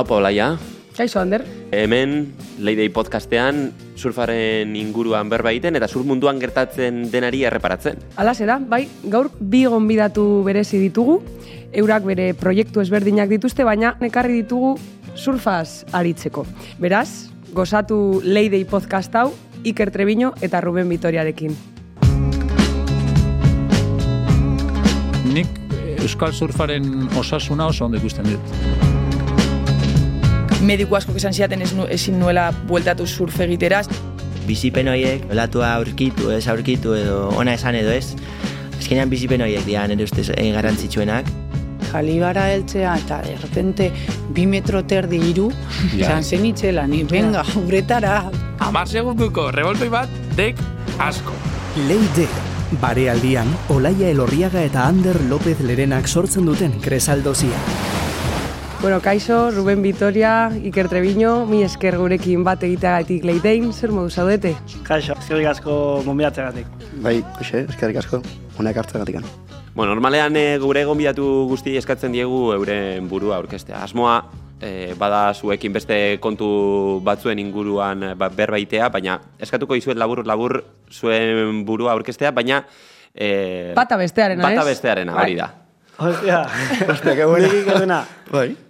[0.00, 0.56] Haupa, Olaia.
[0.96, 1.44] Kaixo, Ander.
[1.72, 3.66] Hemen, Leidei podcastean,
[4.00, 8.00] surfaren inguruan berba egiten eta sur munduan gertatzen denari erreparatzen.
[8.16, 11.20] Hala da, bai, gaur bi gonbidatu berezi ditugu,
[11.72, 14.78] eurak bere proiektu ezberdinak dituzte, baina nekarri ditugu
[15.14, 16.46] surfaz aritzeko.
[16.78, 21.56] Beraz, gozatu Leidei podcast hau, Iker Trebiño eta Ruben Vitoriarekin.
[25.28, 25.60] Nik
[26.00, 29.09] Euskal Surfaren osasuna oso ondo ikusten dut
[30.60, 33.86] mediku asko esan ziaten ez nu, ezin nuela bueltatu surf egiteraz.
[34.46, 38.16] Bizipen horiek, olatua aurkitu, ez aurkitu edo ona esan edo ez.
[38.78, 41.28] Ezkenean bizipen horiek dira nire ustez eh, garantzitsuenak.
[41.90, 43.90] Jalibara eltzea eta de repente
[44.34, 45.48] bi metro terdi iru,
[45.98, 48.22] zan zen itxela, ni venga, uretara.
[48.60, 50.60] Amar segunduko, revoltoi bat, dek
[51.02, 51.34] asko.
[51.88, 52.28] Leide,
[52.82, 57.89] bare aldian, Olaia Elorriaga eta Ander López Lerenak sortzen duten kresaldozia.
[58.80, 64.54] Bueno, kaixo, Ruben Vitoria, Iker Treviño, mi esker gurekin bat egiteagatik leitein, zer modu zaudete?
[64.86, 65.74] Kaixo, eskerrik asko
[66.06, 66.70] gonbidatzeagatik.
[67.04, 68.22] Bai, hoxe, eskerrik asko,
[68.56, 69.18] honek hartzeagatik.
[69.74, 73.82] Bueno, normalean e, gure gonbidatu guzti eskatzen diegu euren burua aurkestea.
[73.84, 74.14] Asmoa,
[74.56, 76.48] e, bada zuekin beste kontu
[77.04, 80.56] batzuen inguruan e, berbaitea, baina eskatuko izuet labur-labur
[80.88, 82.64] zuen burua aurkestea, baina...
[83.12, 85.52] E, bata bestearena, bata bestearena, hori da.
[86.00, 86.46] Hostia,
[86.88, 88.04] hostia, que buena.
[88.32, 88.69] Bai.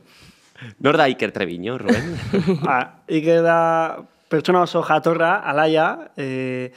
[0.79, 2.17] Nor da Iker Treviño, Ruben?
[2.69, 3.61] ah, Iker da
[4.31, 6.71] pertsona oso jatorra, alaia, e,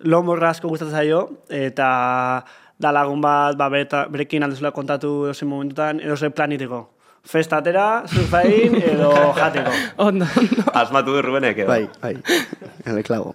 [0.00, 1.88] lomorra asko gustatzen zaio, eta
[2.78, 6.84] da lagun bat, ba, berekin aldezula kontatu edozen momentutan, edozen planiteko.
[7.28, 9.74] Festatera, surfain, edo jateko.
[10.08, 10.64] Ondo, ondo.
[10.72, 11.70] Asmatu du Rubenek, edo?
[11.70, 12.16] Bai, bai,
[12.86, 13.34] ele klago.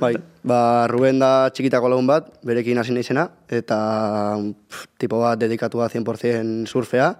[0.00, 3.78] Bai, ba, Ruben da txikitako lagun bat, berekin hasi izena, eta
[4.42, 7.12] pff, tipo bat dedikatua 100% surfea,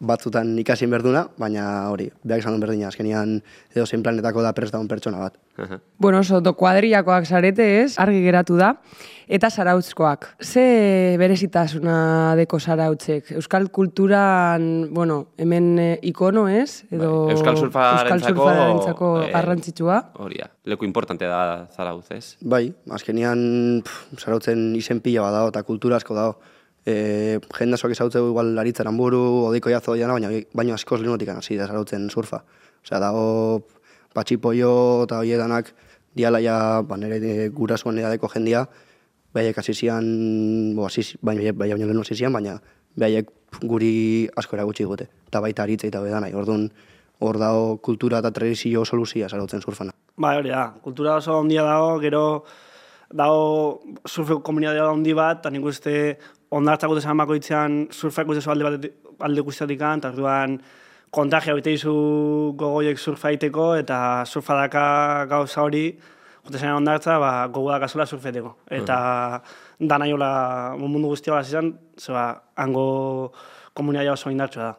[0.00, 3.38] batzutan ikasin berduna, baina hori, behar izan berdina, azkenian
[3.74, 5.38] edo zein planetako da prestaun pertsona bat.
[5.98, 8.74] bueno, oso, do kuadriakoak zarete ez, argi geratu da,
[9.28, 10.26] eta zarautzkoak.
[10.42, 13.30] Ze berezitasuna deko zarautzek?
[13.38, 16.84] Euskal kulturan, bueno, hemen e, ikono ez?
[16.90, 20.00] Edo bai, Euskal surfarentzako eh, garrantzitsua?
[20.26, 22.24] Hori da, leku importante da zarautz ez?
[22.42, 23.84] Bai, azkenian
[24.18, 26.53] zarautzen izen pila bat dago, eta kultura asko dago
[26.86, 31.56] e, jende asoak ezautzeu igual laritzaran buru, odiko jazo diana, baina, baina askoz linutik hasi
[31.56, 32.44] da zarautzen surfa.
[32.84, 33.64] Osea, dago
[34.14, 35.72] patxipoio eta hoi edanak
[36.14, 38.66] diala ja, ba, nire gurasuen edadeko jendia,
[39.34, 40.04] behaiek hasi zian,
[40.76, 42.58] bo, hasi, baina baina baina hasi zian, baina
[42.96, 43.30] behaiek
[43.62, 45.08] guri asko eragutsi gute.
[45.28, 46.68] Eta baita aritza eta bedanai, orduan
[47.24, 49.94] hor dago kultura eta tradizio soluzia zarautzen surfana.
[50.16, 52.44] Ba, hori da, kultura oso ondia dago, gero
[53.14, 55.94] dago surfeko komunitatea handi bat, eta nik uste
[56.54, 58.90] ondartzak gute zan bako itzean surfak gute alde, bat,
[59.26, 60.58] alde guztiatik eta orduan
[61.14, 61.94] kontagia bete izu
[62.58, 64.84] gogoiek surfa iteko eta surfa daka
[65.30, 65.86] gauza hori
[66.44, 68.54] gute zan ondartza ba, gogo daka zula surfeteko.
[68.70, 68.96] Eta
[69.40, 69.88] mm.
[69.88, 70.30] da nahi hola
[70.78, 72.26] mundu guztia bat izan, zeba,
[72.56, 73.32] hango
[73.74, 74.74] komunitatea oso indartsua da.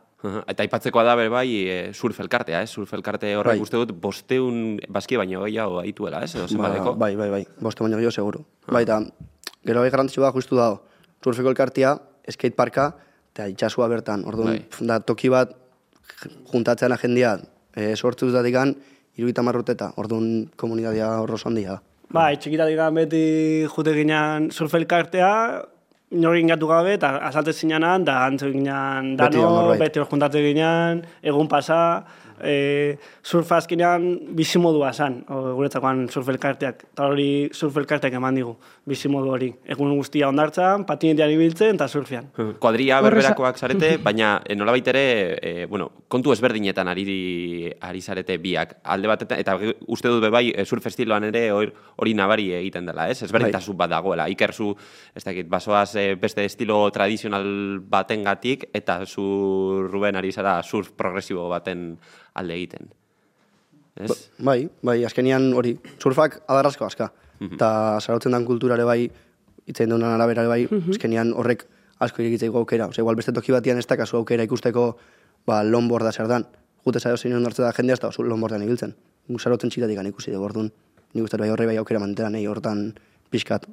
[0.49, 2.69] Eta aipatzekoa da ber bai e, surf elkartea, eh?
[2.69, 3.61] surf elkarte horrek bai.
[3.61, 6.29] uste dut bosteun baski baino gehiago aituela, eh?
[6.29, 8.41] Edo ba, bai, bai, bai, boste baino gehiago seguru.
[8.65, 8.77] Ah.
[8.77, 9.01] Bai, eta
[9.65, 10.81] gero gai garrantzitsua justu dago,
[11.25, 11.95] surfeko elkartia,
[12.29, 12.91] skateparka,
[13.33, 14.25] eta itxasua bertan.
[14.29, 14.87] Orduan, bai.
[14.91, 15.55] da, toki bat
[16.51, 17.35] juntatzen agendia
[17.75, 18.75] e, sortzu da digan,
[19.17, 19.91] irugita marruteta.
[20.01, 21.79] Orduan, komunitatea horro zondia.
[22.13, 23.23] Ba, itxikita digan beti
[23.71, 25.31] jute ginean surfe elkartea,
[26.15, 31.49] Nori ingatu gabe, eta azalte zinanan, da antzu ginean dano, beti hor juntatzen ginean, egun
[31.49, 32.05] pasa,
[32.44, 38.56] e, surfa azkenean bizimodua zan, guretzakoan surfelkarteak, eta hori surfelkarteak eman digu,
[38.88, 39.50] bizimodu hori.
[39.75, 42.29] Egun guztia ondartzan, patinetean ibiltzen eta surfean.
[42.62, 45.06] Kuadria berberakoak zarete, baina eh, nola baitere,
[45.41, 47.06] e, bueno, kontu ezberdinetan ari,
[47.81, 48.78] ari zarete biak.
[48.84, 49.57] Alde bat, eta
[49.88, 53.22] uste dut bebai eh, surf estiloan ere hori nabari egiten dela, ez?
[53.25, 53.85] Ezberdintasun bai.
[53.85, 54.29] bat dagoela.
[54.34, 54.73] Ikerzu,
[55.16, 61.97] ez dakit, basoaz beste estilo tradizional batengatik eta zu Ruben ari zara surf progresibo baten
[62.35, 62.90] alde egiten.
[63.96, 64.09] Ez?
[64.09, 64.16] Ba,
[64.52, 67.11] bai, bai, azkenian hori, surfak adarrazko aska.
[67.40, 67.53] Mhm.
[67.55, 68.32] Eta mm -hmm.
[68.32, 69.11] den kulturare bai,
[69.66, 71.66] itzen duen arabera bai, mm azkenian horrek
[71.99, 72.87] asko irikitzeko aukera.
[72.87, 74.97] Ose, igual beste toki batian ez dakazu aukera ikusteko
[75.47, 76.46] ba, longboarda zer dan.
[76.85, 78.96] Jute zailo zein ondartze da jendea ez da longboardan ibiltzen.
[79.40, 80.72] Zarotzen txitatik ikusi dugu orduan.
[81.14, 82.93] Nik uste bai horre bai aukera mantera nahi hortan
[83.31, 83.66] pixkat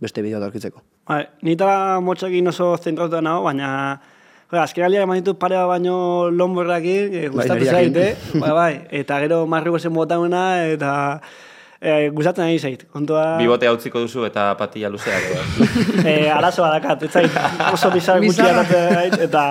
[0.00, 0.82] beste bideo darkitzeko.
[1.08, 4.00] Bai, nita motxekin oso zentratuta nago, baina
[4.48, 8.14] Bai, azken alia eman ditut pare baino lomborrakin, eh, bai, gustatu zait, eh?
[8.32, 8.72] bai, bai,
[9.02, 10.92] eta gero marriko zen botauna, eta
[11.80, 12.86] e, gustatzen ari zait.
[12.88, 13.36] Kontua...
[13.42, 15.18] Bibote utziko duzu eta patilla luzea.
[15.20, 15.68] edo.
[16.08, 17.38] e, arazoa dakat, ez zait,
[17.72, 18.64] oso bizar gutxi Bizarra.
[18.64, 19.44] aratzen eta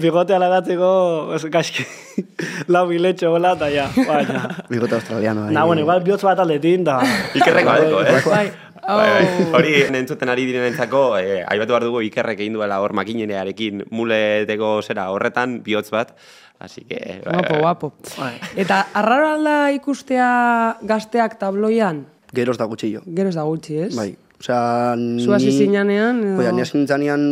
[0.00, 0.90] bigotea lagatzeko,
[1.36, 1.86] ez gaizki,
[2.72, 4.46] lau biletxo gola, eta ja, baina.
[4.72, 5.50] Bigote australiano.
[5.50, 7.02] Na, bueno, igual bihotz bat aldetin, da...
[7.36, 8.04] Ikerreko adeko,
[8.40, 8.71] eh?
[8.82, 8.96] Bai.
[8.96, 9.46] Bai, bai.
[9.46, 9.56] Oh.
[9.56, 15.10] Hori entzuten ari direnentzako, eh, aibatu behar dugu ikerrek egin duela hor makinerearekin muleteko zera
[15.14, 16.16] horretan, bihotz bat.
[16.58, 17.20] Así que...
[17.24, 17.60] bai, Guapo, bai.
[17.60, 17.92] guapo.
[18.18, 18.34] Bai.
[18.56, 22.04] Eta arraro alda ikustea gazteak tabloian?
[22.34, 23.02] Geroz da gutxillo.
[23.06, 23.94] Gero ez da gutxi, ez?
[23.96, 24.12] Bai.
[24.40, 25.22] Osea, ni...
[25.24, 27.26] Zu hasi zinanean, edo- Oia, ni nintzanean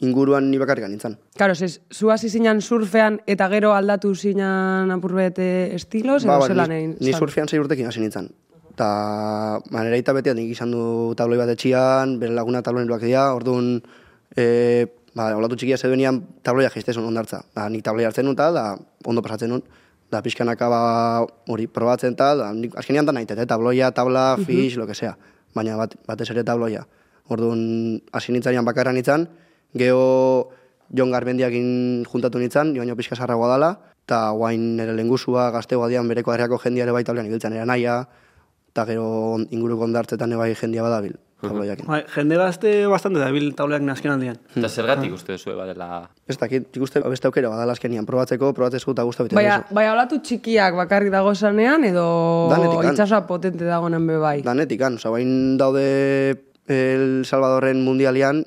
[0.00, 1.18] inguruan ni bakarrik nintzen.
[1.36, 6.46] Claro, ez, zu hasi zinan surfean eta gero aldatu zinan apurbete estilos, edo Ba, ba,
[6.48, 6.94] zelan ni, egin?
[7.00, 8.30] ni surfean sei urtekin hasi nintzen.
[8.80, 13.74] Ta manera ita betean nik izan du tabloi bat etxian, bere laguna tabloiruak dira, orduan
[14.32, 17.42] e, ba, olatu txikia zeduenean tabloia jaistezun ondartza.
[17.52, 18.64] Da, nik tabloia hartzen nun ta, da
[19.04, 19.60] ondo pasatzen nun.
[20.10, 20.80] Da, pixkanaka ba,
[21.52, 23.46] hori probatzen ta, da, nik azkenean da nahitet, eh?
[23.50, 25.12] tabloia, tabla, fish, lo que sea.
[25.54, 26.86] Baina bat, batez ere tabloia.
[27.28, 27.60] Orduan,
[28.16, 29.28] hasi nintzanean bakarra nintzen,
[29.76, 30.48] geho
[30.96, 33.70] Jon Garbendiakin juntatu nintzen, joan jo pixka sarragoa dala,
[34.08, 38.00] eta guain nire lengusua, gaztegoa dian bereko herriako jendia ere bai tablean ibiltzen ere naia,
[38.70, 41.88] eta gero inguruko ondartzetan ere bai jendia badabil, tabloiakin.
[41.90, 44.38] Bai, jende gazte bastante dabil tableak nazken aldian.
[44.54, 46.04] Eta zergatik uste duzu badela...
[46.30, 49.88] Ez dakit, nik uste beste aukera badala azkenian, probatzeko, probatzeko eta guztu bete Baina, bai
[49.90, 52.06] olatu txikiak bakarrik dago zanean, edo
[52.52, 54.36] Danetik itxasoa potente dagoenan be bai.
[54.46, 55.86] Danetikan, oza, bain daude
[56.70, 58.44] El Salvadorren mundialian,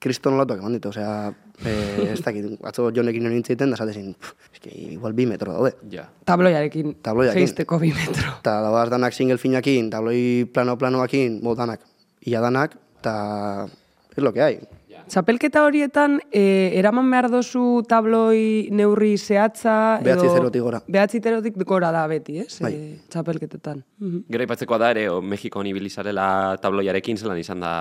[0.00, 1.34] kriston olatuak eman ditu, osea,
[1.64, 4.14] eh, ez dakit, atzo jonekin nire nintziten, da zatezin,
[4.52, 5.74] eske, igual bi metro daude.
[5.90, 6.08] Ja.
[6.24, 7.40] Tabloiarekin, Tabloiakin.
[7.40, 8.36] jeisteko bi metro.
[8.40, 11.80] Eta dabaz danak single finakin, tabloi plano-planoakin, bo danak,
[12.26, 13.68] ia danak, eta
[14.16, 14.60] es lo que hay.
[15.06, 20.80] Txapelketa horietan, e, eraman behar dozu tabloi neurri zehatza, Behatzi zerotik gora.
[20.88, 22.58] Behatzi zerotik gora da beti, ez?
[22.60, 22.72] Bai.
[22.74, 23.84] E, txapelketetan.
[24.02, 24.24] Mhm.
[24.34, 27.72] Gero ipatzekoa da ere, o, Mexikon ibili zarela tabloiarekin zelan izan da.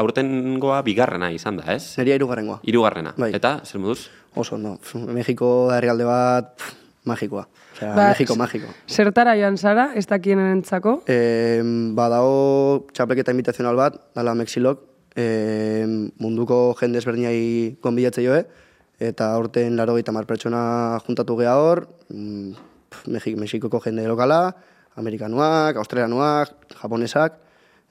[0.00, 1.98] Aurtengoa bigarrena izan da, ez?
[2.00, 2.60] Neria irugarrengoa.
[2.64, 3.14] Hirugarrena.
[3.18, 3.34] Bai.
[3.36, 4.08] Eta, zer moduz?
[4.34, 4.78] Oso ondo.
[4.80, 6.70] Pf, Mexiko da herrialde bat
[7.04, 7.46] magikoa.
[7.74, 8.72] Osea, Ba, Mexiko magiko.
[8.88, 11.02] Zertara joan zara, ez dakienentzako?
[11.08, 11.60] E,
[11.96, 14.86] badao txapelketa invitazional bat, dala Mexilok,
[15.16, 15.86] e,
[16.18, 18.44] munduko jende ezberdinai konbidatze joe,
[19.00, 22.52] eta aurten laro mar pertsona juntatu geha hor, mm,
[22.90, 24.54] pf, Mexi- Mexikoko jende lokala,
[24.96, 26.50] amerikanuak, australianuak,
[26.82, 27.38] japonesak,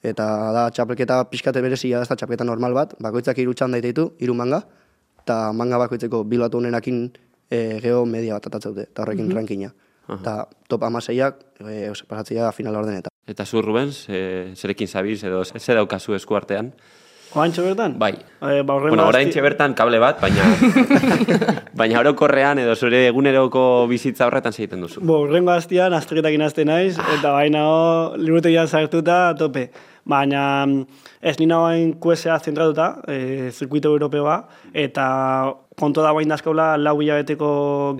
[0.03, 4.63] eta da txapelketa pixkate berezia da, txapelketa normal bat, bakoitzak hiru txanda ditu, hiru manga,
[5.23, 7.09] eta manga bakoitzeko bilatu honenakin
[7.49, 9.73] e, geho media bat atatzeute, eta horrekin rankina.
[10.09, 13.11] Eta top amaseiak, e, pasatzea finala ordeneta.
[13.29, 16.73] Eta zu, Rubens, e, zerekin zabiz edo ze ze daukazu esku artean?
[17.37, 17.93] Oantxo bertan?
[18.01, 18.13] Bai.
[18.41, 20.45] E, ba, horrengo Bueno, orain bertan kable bat, baina...
[21.79, 25.03] baina orokorrean edo zure eguneroko bizitza horretan segiten duzu.
[25.05, 27.83] Bo, urrengo hastian, astriketak inazte naiz, eta baina ho,
[28.17, 29.67] liburutegian sartuta, tope.
[30.09, 34.39] Baina mm, ez nina hain QSA zentratuta, e, zirkuito europeoa,
[34.73, 35.05] eta
[35.77, 37.51] konto da bain dazkaula lau hilabeteko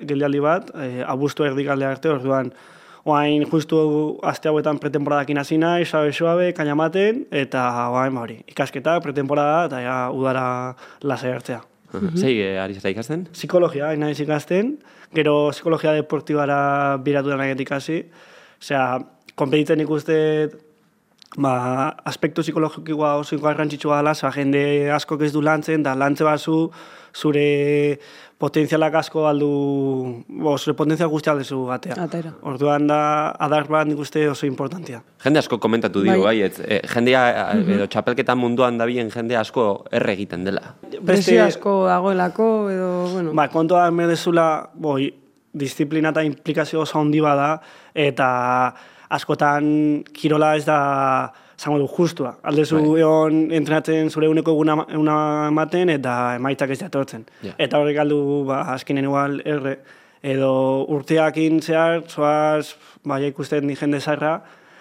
[0.02, 2.50] geldialdi bat, e, abustu erdikalde arte, orduan,
[3.06, 3.80] Oain justu
[4.28, 7.64] aste hauetan pretemporadakin hasi nahi, sabe suabe, kainamaten, eta
[7.94, 11.62] oain ba hori, ikasketa, pretemporada, eta ja udara lasai hartzea.
[11.94, 13.26] Uh Zei, eh, ari zara ikasten?
[13.34, 14.78] Psikologia, naiz ikasten,
[15.16, 18.04] gero psikologia deportibara biratu da nahi ikasi.
[18.62, 19.00] Osea,
[19.36, 20.18] konpetitzen ikuste
[21.38, 26.70] ba, aspektu psikologikoa oso garrantzitsua dela, oza, jende asko ez du lantzen, da lantze bazu
[27.14, 28.00] zure
[28.40, 29.50] potentzialak asko aldu,
[30.30, 31.98] bo, zure potentzial guztia aldezu gatea.
[32.06, 32.32] Atera.
[32.48, 33.00] Orduan da,
[33.40, 35.02] adar bat nik uste oso importantia.
[35.24, 36.40] Jende asko komentatu digu, Bai.
[36.40, 37.24] bai, ez, eh, jendea,
[37.58, 40.76] eh, edo txapelketa munduan dabien jende asko erre egiten dela.
[41.06, 43.34] Presio asko dagoelako, edo, bueno...
[43.34, 45.12] Ba, kontua da medezula, boi,
[45.54, 47.58] disiplina eta implikazio oso handi bada,
[47.94, 48.30] eta
[49.10, 50.80] askotan kirola ez da,
[51.60, 52.36] zango du, justua.
[52.44, 53.02] Aldezu Bai.
[53.02, 55.16] egon entrenatzen zure uneko eguna, eguna
[55.50, 57.26] ematen, eta emaitzak ez jatortzen.
[57.44, 57.56] Ja.
[57.58, 59.80] Eta horrek aldu, ba, azkenen igual, erre,
[60.24, 60.52] edo
[60.96, 64.40] urteakin zehar, zoaz, bai, ikusten ni jende zarra,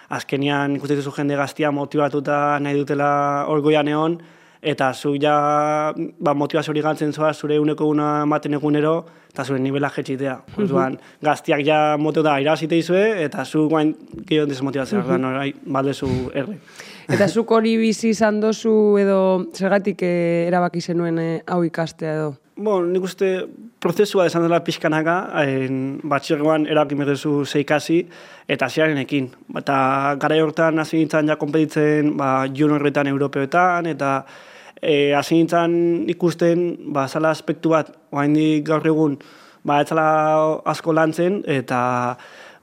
[0.09, 3.11] azkenian ikusten duzu jende gaztia motivatuta nahi dutela
[3.51, 4.19] orgoian egon,
[4.61, 9.59] eta zu ja ba, motivazio hori galtzen zoaz zure uneko una ematen egunero, eta zure
[9.61, 10.35] nivela jetxitea.
[10.57, 13.93] Orduan, gaztiak ja moto da irasite izue, eta zu guain
[14.25, 16.59] gehiago desmotibatzea, orduan, orai, baldezu erre.
[17.09, 18.71] Eta zuk hori bizi izan dozu
[19.01, 19.19] edo
[19.57, 22.35] zergatik eh, erabaki zenuen eh, hau ikastea edo?
[22.59, 23.29] Bon, nik uste
[23.79, 25.15] prozesua esan dela pixkanaka,
[25.47, 25.79] en,
[26.11, 28.01] batxergoan erabaki merdezu zeikasi,
[28.51, 29.29] eta hasiarenekin.
[29.61, 29.77] Eta
[30.19, 34.11] gara hortan hasi nintzen ja kompetitzen ba, juniorretan europeoetan, eta
[34.81, 39.17] e, hasi nintzen ikusten ba, zala aspektu bat, oaindik gaur egun,
[39.63, 40.07] ba, ez zala
[40.69, 41.79] asko lantzen, eta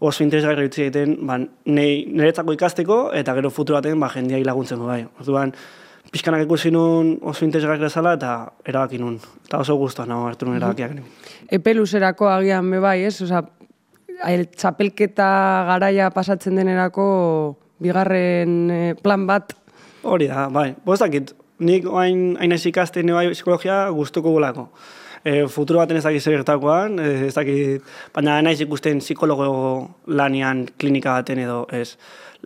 [0.00, 5.02] oso interesgarri utzi egiten, ba, niretzako ikasteko, eta gero futuro baten, ba, jendeai laguntzeko bai.
[5.20, 5.52] Orduan,
[6.12, 8.32] pixkanak ikusi nun oso interesgarri zala, eta
[8.64, 9.18] erabaki nun.
[9.46, 10.98] Eta oso guztua nago hartu nun erabakiak.
[11.52, 13.20] Epe luzerako agian be bai, ez?
[13.24, 13.44] Osa,
[14.24, 15.28] el txapelketa
[15.68, 17.06] garaia pasatzen denerako
[17.82, 19.52] bigarren eh, plan bat.
[20.06, 20.70] Hori da, bai.
[20.86, 24.68] Bostakit, nik hain ez ikasten bai psikologia gustuko gulako.
[25.26, 27.82] E, futuro baten ez dakit zer gertakoan, e, ez dakit,
[28.14, 29.48] baina naiz ikusten psikologo
[30.06, 31.96] lanian klinika baten edo ez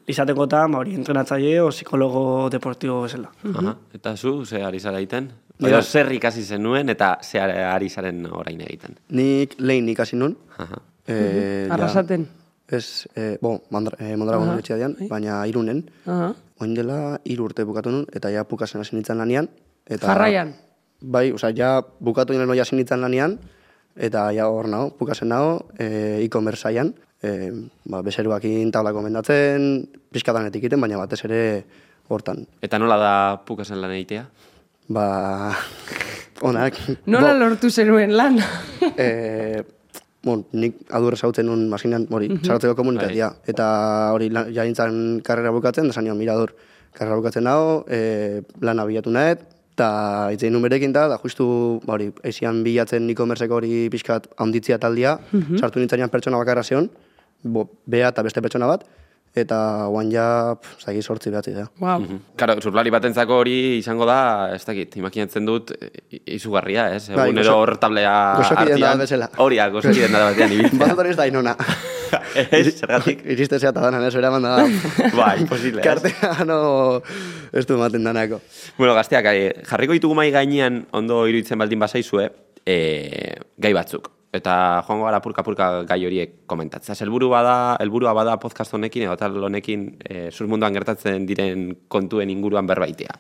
[0.09, 3.31] izatekotan, ba hori entrenatzaile o psikologo deportibo bezala.
[3.55, 3.77] Aha.
[3.95, 5.31] Eta zu, ze ari zara egiten?
[5.61, 8.97] Edo zer ikasi zenuen eta ze ari zaren orain egiten?
[9.11, 10.37] Nik lehen ikasi nun.
[10.57, 10.81] Aha.
[11.07, 12.29] Eh, ja, Arrasaten.
[12.71, 14.59] Ez, eh, bo, mandra, Aha.
[14.59, 15.09] etxea dian, Bai.
[15.09, 15.83] baina irunen.
[16.07, 16.33] Aha.
[16.61, 19.49] Oin dela hiru urte bukatu nun, eta ja pukasen hasi nintzen lanian.
[19.89, 20.53] Eta, Jarraian.
[21.01, 23.39] Bai, osea, ja bukatu nire hasi nintzen lanian,
[23.97, 27.51] eta ja hor nago, pukasen nago, e, e-commerce saian, e,
[27.89, 31.41] ba, bezeruakin tabla komendatzen, pixkatanetik egiten, baina batez ere
[32.09, 32.45] hortan.
[32.61, 33.15] Eta nola da
[33.49, 34.27] pukasen lan egitea?
[34.93, 35.07] Ba,
[36.51, 36.77] onak.
[37.09, 38.37] Nola lortu zenuen lan?
[38.97, 39.65] e,
[40.23, 42.45] bon, nik adurre zautzen nun masinan, hori, Mhm.
[42.45, 43.33] zaratzeko komunitatea.
[43.47, 46.53] Eta hori, la- ja nintzen karrera bukatzen, da zanio, mira adur,
[46.93, 49.41] karrera bukatzen dago, e, lana bilatu nahet,
[49.73, 54.79] eta itzein nun berekin da, da justu, ba, hori, eizian bilatzen e-commerceko hori pixkat handitzia
[54.79, 55.57] taldia, Mhm.
[55.59, 56.91] sartu nintzen pertsona bakarra zeon,
[57.43, 58.85] bo, bea eta beste pertsona bat,
[59.35, 61.69] eta guan ja, zaki sortzi behatzi da.
[61.79, 62.01] Wow.
[62.03, 62.17] Mhm.
[62.37, 65.71] Karo, surflari batentzako hori izango da, ez dakit, imaginatzen dut,
[66.27, 67.09] izugarria, ez?
[67.15, 68.99] Bai, Egunero hor tablea artean.
[68.99, 69.31] bezala.
[69.39, 70.79] Hori da, gozokiden da batean ibiltzea.
[70.83, 71.57] Bazator ez da inona.
[72.35, 73.21] Ez, zergatik?
[73.33, 74.57] Iriste zea eta danan, ez eraman da.
[75.15, 75.87] Ba, imposible, ez?
[75.87, 77.01] Kartea no,
[77.55, 78.41] ez du ematen danako.
[78.79, 82.27] Bueno, gazteak, eh, jarriko ditugu mai gainean ondo iruditzen baldin bazaizue,
[82.67, 84.11] eh, gai batzuk.
[84.33, 86.95] Eta joango gara purka-purka gai horiek komentatzea.
[87.03, 92.31] Helburu bada, helburua bada podcast honekin, edo tal honekin, eh, zur munduan gertatzen diren kontuen
[92.31, 93.17] inguruan berbaitea.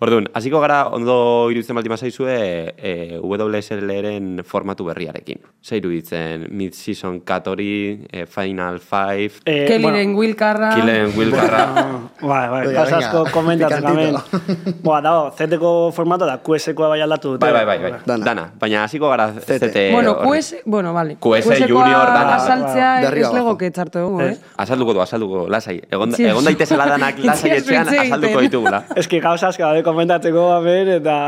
[0.00, 2.36] Orduan, hasiko gara ondo iruditzen baldin bazaizue
[2.78, 5.42] eh, WSL-eren formatu berriarekin.
[5.60, 10.72] Ze iruditzen, mid-season cut hori, eh, final five, Eh, Kellyren Wilkarra.
[10.74, 11.64] Kilen Wilkarra.
[12.22, 14.80] Bai, bai, Venga, gauza venga, asko komentatzen picantito.
[14.82, 17.44] Boa, dago, zeteko formato da QS-koa bai aldatu dute.
[17.44, 18.00] Bai, bai, bai, bai.
[18.06, 18.24] Dana.
[18.24, 18.48] Dana.
[18.58, 19.90] Baina hasiko gara Zete.
[19.92, 20.16] Bueno.
[20.38, 21.16] QS, bueno, vale.
[21.20, 22.34] QS QS-koa junior, dana.
[22.36, 23.36] Azaltzea arriba ez abajo.
[23.36, 24.36] legoke txarto egongo, eh?
[24.56, 25.80] Azalduko du, azalduko, lasai.
[25.90, 28.84] Egon, Itzi- egon daitezela danak lasai etxean, azalduko ditugula.
[29.00, 31.18] Ez ki gauza asko daude komentatzeko haber, eta...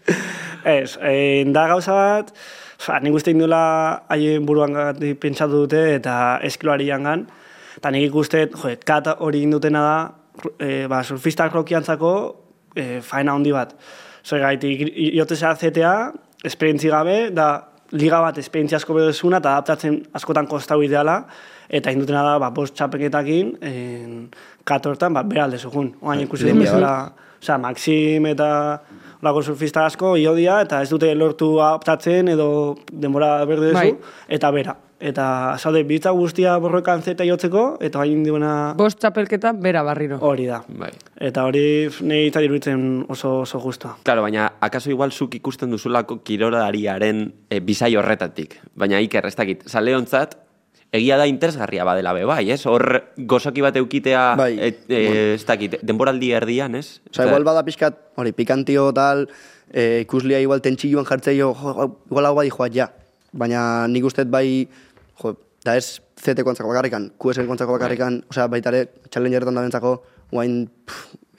[0.76, 2.32] ez, eh, da gauza bat,
[2.76, 7.24] Osa, nik uste indula haien buruan gatik pentsatu dute eta eskiloari jangan.
[7.76, 9.96] Eta nik ikuste, jo, kat hori indutena da,
[10.60, 12.12] e, ba, surfistak rokiantzako
[12.76, 13.74] e, faena handi bat.
[14.26, 14.86] Zer gaitik,
[15.16, 15.94] iotezea zetea,
[16.44, 17.48] esperientzi gabe, da
[17.92, 21.20] liga bat esperientzia asko bedezuna eta adaptatzen askotan kostau ideala,
[21.68, 24.16] eta indutena da, ba, bost txapeketakin, en,
[24.66, 25.92] katortan, ba, beralde zugun.
[26.02, 27.12] Oain ikusi den bezala,
[27.42, 28.48] osea, Maxim eta
[29.22, 32.48] olako surfista asko, iodia, eta ez dute lortu adaptatzen edo
[32.92, 33.86] denbora berde Bai.
[33.92, 34.76] dezu, eta bera.
[34.98, 40.16] Eta zaude, bitza guztia borrokan zeta jotzeko, eta hain duena Bost txapelketa, bera barriro.
[40.24, 40.62] hori da.
[40.68, 40.88] Bai.
[41.20, 43.96] Eta hori nahi eta iruditzen oso, oso justa.
[44.08, 48.56] Claro, baina akaso igual zuk ikusten duzulako kirolariaren e, bizai horretatik.
[48.74, 50.38] Baina iker, ez dakit, zaleontzat,
[50.96, 52.62] egia da interesgarria badela be, bai, ez?
[52.64, 57.02] Hor gozoki bat eukitea, Bai, et, e, ez dakit, denboraldi erdian, ez?
[57.10, 59.26] Osa, igual bada pixkat, hori, pikantio tal,
[59.68, 61.52] e, ikuslia igual tentxilloan jartzeio,
[62.08, 62.94] igual hau bai joat ja.
[63.36, 64.66] Baina nik usteet bai,
[65.22, 69.96] jo, da ez ZT kontzako bakarrikan, QS kontzako bakarrikan, osea, baita ere, challengeretan da bentzako,
[70.32, 70.62] guain,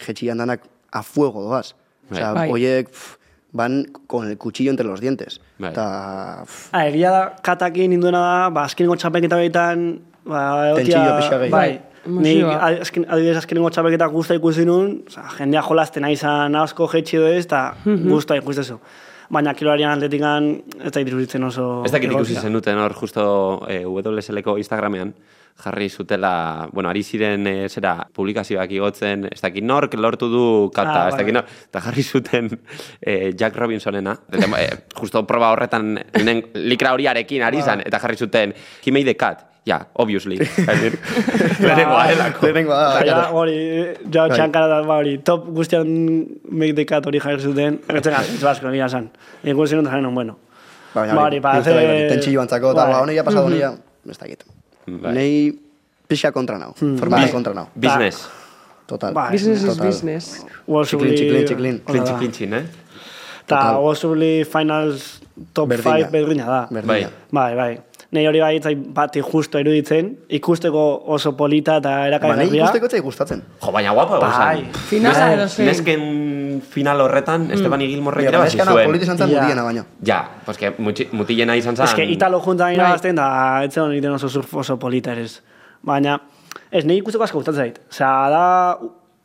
[0.05, 0.61] jetxian danak
[0.93, 1.73] a fuego doaz.
[2.11, 2.49] Osea, Bai.
[2.53, 3.17] oiek, pff,
[3.57, 5.39] van con el cuchillo entre los dientes.
[5.59, 5.73] Bai.
[5.73, 9.87] Ta, Ah, egia da, katakin induena da, ba, azkenengo txapelketa behitan,
[10.25, 11.49] ba, gehi.
[11.49, 11.49] bai,
[12.07, 16.87] Bai, Ni azken, adibidez azkenengo txapelketa guzta ikusi nun, oza, jendea jolazten nahi izan asko
[16.93, 18.07] jetxi edo ez, eta Mhm.
[18.07, 18.77] guzta ikustezu.
[19.29, 20.45] Baina kilolarian atletikan,
[20.79, 21.65] ez da iruditzen oso...
[21.85, 23.25] Ez dakit ikusi zenuten hor justo
[23.67, 25.11] e, WSL-ko Instagramean,
[25.57, 30.93] jarri zutela, bueno, ari ziren e, zera publikazioak igotzen, ez dakit nork lortu du kata,
[30.93, 31.41] Ah, ez dakit bai.
[31.41, 32.49] nor, eta jarri zuten
[33.01, 34.69] e, Jack Robinsonena, eta, e,
[35.01, 38.53] justo proba horretan nen, likra horiarekin ari zan, eta jarri zuten,
[38.85, 40.37] he made the cut, ja, obviously.
[41.59, 42.45] Lehenengoa, delako.
[42.45, 43.57] lehenengoa da, Eta ja, hori,
[44.07, 44.37] ja, Bai.
[44.37, 45.91] txankara da, ba, hori, top guztian
[46.87, 49.09] cut hori jarri zuten, erretzen ez basko, gira san.
[49.43, 50.37] Ikusi zen, eta bueno.
[50.93, 52.93] Baina, Ba, hori, para hacer- Tentxillo antzako, eta Bai.
[52.93, 53.73] ba, honeia pasado honeia,
[54.09, 54.43] ez dakit.
[54.87, 55.13] Bai.
[55.13, 55.59] Nei
[56.07, 57.67] pixa kontra nau, formatu kontra nau.
[57.75, 58.27] Business.
[58.87, 59.13] Total.
[59.13, 59.31] Bai.
[59.33, 60.45] Business is business.
[60.65, 61.79] Txiklin, txiklin, txiklin.
[61.85, 62.63] Klintxi, klintxin, eh?
[63.43, 63.75] Eta Total.
[63.83, 65.19] Possibly Finals
[65.53, 66.07] top Berdina.
[66.07, 66.61] 5 berdina da.
[66.71, 67.09] Berdina.
[67.31, 67.55] Bai.
[67.55, 67.79] Bai,
[68.15, 72.61] Nei hori bai zait bat justo eruditzen, ikusteko oso polita eta Ba, nahi erakagarria.
[72.63, 73.41] ikusteko zai gustatzen.
[73.61, 74.29] Jo, baina guapa, Bai.
[74.63, 74.69] bai.
[74.87, 75.67] Finala edo zein.
[75.67, 78.85] Nesken final horretan, Estefani Gilmorrek Mira, irabazi neskana zuen.
[78.87, 79.41] polita izan zen Ja.
[79.41, 79.83] mutiena baino.
[80.05, 81.83] Ja, pues que muti- mutilena izan zen.
[81.85, 82.75] Ez que italo juntan Bai.
[82.75, 85.41] irabazten da, ez zen egiten oso surf oso polita ere ez.
[85.83, 86.21] Baina,
[86.71, 87.81] ez nahi ikusteko asko gustatzen zait.
[87.91, 88.79] Osea, da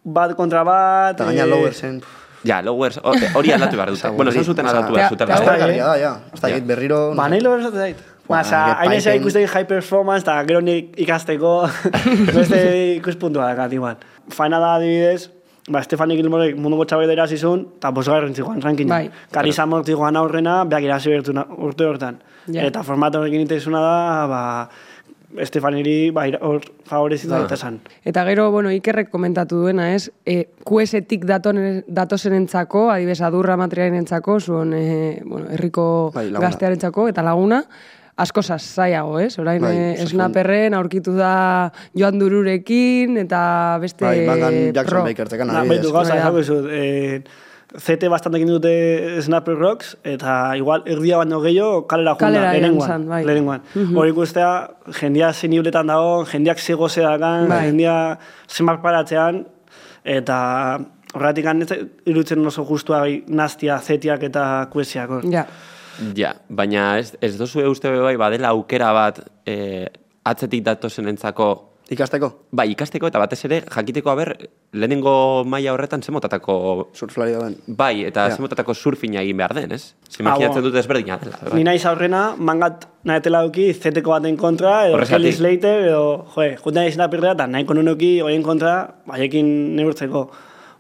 [0.05, 1.15] bat kontra bat...
[1.15, 2.03] Eta gaina eh, lowersen.
[2.45, 2.99] Ja, lowers,
[3.35, 4.09] hori aldatu behar dute.
[4.17, 5.29] bueno, esan zuten aldatu behar zuten.
[5.29, 6.21] Eta- Hasta eta- da, ja.
[6.33, 6.59] Hasta Ja.
[6.61, 7.15] berriro...
[7.15, 7.97] Ba, nahi logero esaten zait.
[8.33, 11.53] Ba, que hain Python- ikusten high performance, eta gero nik ikasteko
[12.37, 13.97] beste ikuspuntua dakat, igual.
[14.31, 15.31] Faena da adibidez,
[15.69, 18.89] ba, Stefani Gilmorek munduko txabela irazi zuen, eta bosgarren zigoan rankin.
[18.89, 19.11] Bai.
[19.31, 22.23] Karisa Mort zigoan aurrena, beak irazi bertu na- urte hortan.
[22.49, 22.65] Ja.
[22.67, 24.43] Eta formato horrekin itezuna da, ba,
[25.49, 27.45] Stefaniri ba, hor favorezita Bai.
[27.47, 27.79] eta esan.
[28.05, 30.11] Eta gero, bueno, Ikerrek komentatu duena, ez?
[30.27, 36.49] E, QS-tik daton- datozenentzako, adibes adurra materialenentzako, zuen, e, bueno, herriko Bai, laguna.
[36.51, 37.63] gaztearentzako, eta laguna,
[38.17, 39.39] asko zaiago, ez?
[39.39, 45.05] Orain, Bai, bai, oso esnaperren aurkitu da Joan Dururekin, eta beste Bai, Bangan Jackson pro.
[45.05, 45.79] Baker tekan Na, adibidez.
[45.81, 46.25] behitu gauza, Bai, da.
[46.25, 47.23] izango izut, eh,
[47.73, 53.09] CT bastante egin dute Snapper Rocks, eta igual erdia baino gehiago kalera junda, Kalera zan,
[53.09, 53.25] bai.
[53.25, 53.63] lehenengoan.
[53.75, 53.97] Mhm.
[53.97, 54.51] Hori ikustea,
[55.01, 57.63] jendia zeniuletan dago, jendiak zego zedakan, Bai.
[57.71, 59.47] jendia zenbat paratzean,
[60.05, 60.81] eta
[61.15, 61.47] horretik
[62.07, 65.11] irutzen oso justua bai, naztia, zetiak eta kuesiak.
[65.33, 65.47] Ja.
[66.17, 69.87] Ja, baina ez, ez dozu uste bai badela aukera bat eh,
[70.25, 71.51] atzetik datozenentzako
[71.93, 72.29] Ikasteko?
[72.57, 74.31] Bai, ikasteko eta batez ere jakiteko aber
[74.73, 76.55] lehenengo maila horretan zemotatako
[76.97, 77.57] surflari dauen.
[77.67, 78.37] Bai, eta Ja.
[78.37, 79.95] zemotatako surfina egin behar den, ez?
[80.09, 80.71] Zimaginatzen bueno.
[80.71, 81.37] dut ezberdina dela.
[81.43, 81.59] bai.
[81.59, 85.03] Ni naiz aurrena, mangat nahetela duki, zeteko baten kontra, edo.
[85.07, 90.31] Kelly Slater, edo, joe, juntan izan apirrea, eta nahiko nunuki hoien kontra, baiekin neurtzeko.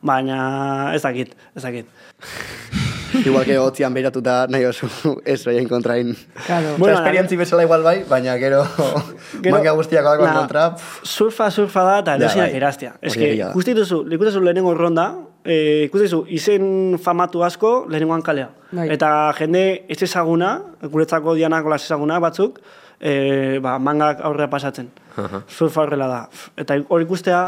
[0.03, 1.87] Baina ez dakit, ez dakit.
[3.25, 4.89] Igual que hotzian beiratuta nahi oso
[5.25, 6.15] ez oien kontrain.
[6.47, 6.63] Claro.
[6.77, 8.65] Bueno, Bueno, esperientzi bezala igual bai, baina gero,
[9.43, 10.65] Gero- manga guztiak bako Nah, kontra.
[11.03, 12.51] Surfa, surfa da, eta bai.
[12.57, 12.95] eraztia.
[13.01, 13.51] Ez que, egia da.
[13.53, 15.07] ikustituzu, ikustituzu lehenengo ronda,
[15.45, 18.49] eh, ikustituzu, izen famatu asko lehenengoan kalea.
[18.73, 18.89] Bai.
[18.95, 22.59] Eta jende ez ezaguna, guretzako dianak olas ezaguna batzuk,
[23.01, 24.89] eh, ba, mangak aurrera pasatzen.
[25.17, 25.43] Aha.
[25.49, 26.21] Surfa horrela da.
[26.57, 27.43] Eta hori ikustea,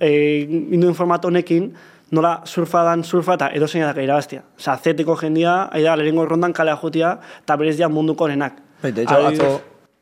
[0.00, 1.74] eh, induen formato honekin,
[2.10, 4.42] nola surfa dan surfa eta edozein da irabaztia.
[4.58, 8.58] Osa, zeteko jendia, aida, lehenengo rondan kalea jutia, eta berez dia munduko nenak.
[8.82, 9.50] Bai, de hecho, atzo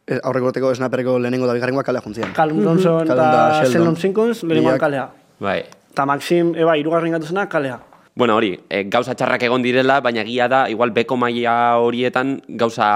[0.07, 2.33] eh, aurreko urteko snappereko lehenengo da bigarrengoa kalea juntzian.
[2.37, 3.97] Callum Johnson Callum eta da Sheldon.
[3.97, 5.09] Simpkins lehenengoan kalea.
[5.41, 5.61] Bai.
[5.93, 7.79] Eta Maxim, eba, irugarren gatu zena, kalea.
[8.19, 12.89] Bueno, hori, e, gauza txarrak egon direla, baina gila da, igual beko maila horietan gauza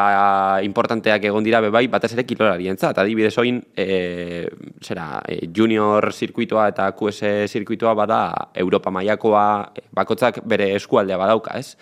[0.67, 2.99] importanteak egon dira bebai, batez ere kilolarientzat.
[2.99, 4.49] Adibidez oin, e,
[4.83, 8.19] zera, e, junior zirkuitoa eta QS zirkuitoa bada
[8.65, 9.45] Europa mailakoa
[9.79, 11.77] e, bakotzak bere eskualdea badauka, ez?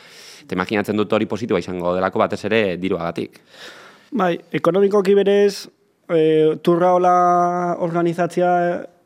[0.45, 3.41] Eta imaginatzen dut hori positiboa izango delako batez ere diruagatik.
[4.21, 5.65] Bai, ekonomikoki berez,
[6.13, 6.21] e,
[6.61, 7.17] turra hola
[7.89, 8.53] organizatzea,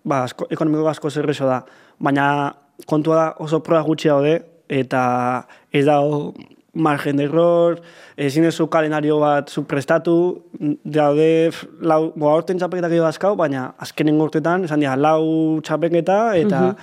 [0.03, 1.62] ba, asko, ekonomiko asko zerreso da.
[2.03, 2.27] Baina
[2.87, 6.35] kontua da oso proa gutxi daude, eta ez dago
[6.75, 7.77] margen de error,
[8.19, 10.43] ezin dezu kalendario bat zu prestatu,
[10.83, 16.61] daude, lau, bo, aurten txapeketak edo dazkau, baina azkenen urtetan, esan dira, lau txapeketa, eta
[16.61, 16.77] Mhm.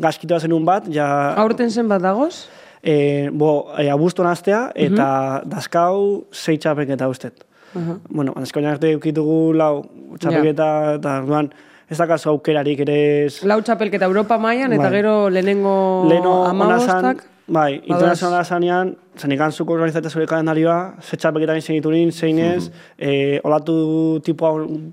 [0.00, 1.34] gaskitua zenun bat, ja...
[1.40, 2.46] Aurten zen bat dagoz?
[2.82, 7.44] E, bo, e, abuzton astea, eta dazkau sei txapeketa ustet.
[7.74, 7.96] Aha.
[8.08, 9.82] Bueno, azkoin arte eukitugu lau
[10.18, 10.68] txapeketa,
[11.00, 11.50] eta orduan,
[11.90, 13.42] ez dakazu aukerarik ere ez...
[13.48, 14.92] Lau txapelketa Europa mailan eta Bai.
[15.00, 17.24] gero lehenengo Leno amabostak.
[17.48, 22.66] bai, internazionala zanean, zen ikan zuko organizatzea zure kalendarioa, ze txapeketa egin zeniturin, zein ez,
[22.98, 24.50] eh, olatu tipua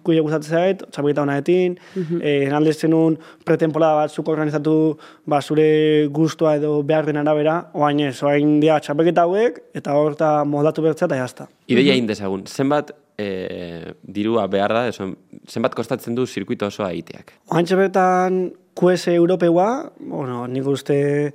[0.08, 2.22] kuile gustatzen zait, txapeketa honaetin, Mhm.
[2.24, 8.00] eh, nalde zenun pretemporada bat zuko organizatu ba, zure gustua edo behar den arabera, oain
[8.00, 11.50] ez, oain dia txapeketa hauek, eta horta modatu bertzea eta jazta.
[11.68, 15.12] Ideia egin dezagun, zenbat e, dirua behar da, ezo,
[15.48, 17.34] zenbat kostatzen du zirkuito osoa egiteak?
[17.52, 21.34] Oain bertan QS Europeua, bueno, nik uste...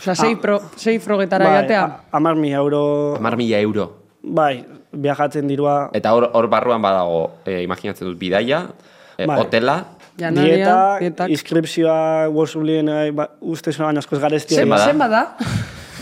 [0.00, 1.82] Osa, sei, pro, sei frogetara bai, jatea.
[1.84, 3.14] a- Amar mi euro...
[3.16, 3.84] Amar mila euro.
[4.22, 5.90] Bai, viajatzen dirua...
[5.94, 8.64] Eta hor, hor barruan badago, e, imaginatzen dut, bidaia,
[9.18, 9.38] e, Bai.
[9.40, 9.76] hotela,
[10.18, 11.30] Janaria, dieta, dietak.
[11.30, 14.62] inskripzioa, Wolfsburgen, ba, uste zuen baina askoz garestia.
[14.62, 15.36] Zen, zen bada?